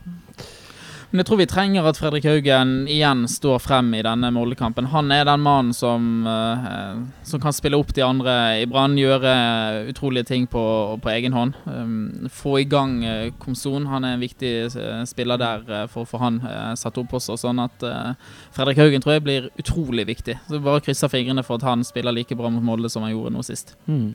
[1.10, 4.90] Men jeg tror vi trenger at Fredrik Haugen igjen står frem i denne Molde-kampen.
[4.92, 9.88] Han er den mannen som, eh, som kan spille opp de andre i Brann, gjøre
[9.88, 10.64] utrolige ting på,
[11.00, 11.56] på egen hånd.
[11.64, 13.88] Um, få i gang uh, Komson.
[13.88, 17.16] Han er en viktig eh, spiller der eh, for å få han eh, satt opp
[17.16, 17.38] også.
[17.40, 18.12] Sånn at eh,
[18.52, 20.36] Fredrik Haugen tror jeg blir utrolig viktig.
[20.44, 23.32] Så Bare krysser fingrene for at han spiller like bra mot Molde som han gjorde
[23.32, 23.78] nå sist.
[23.88, 24.12] Mm.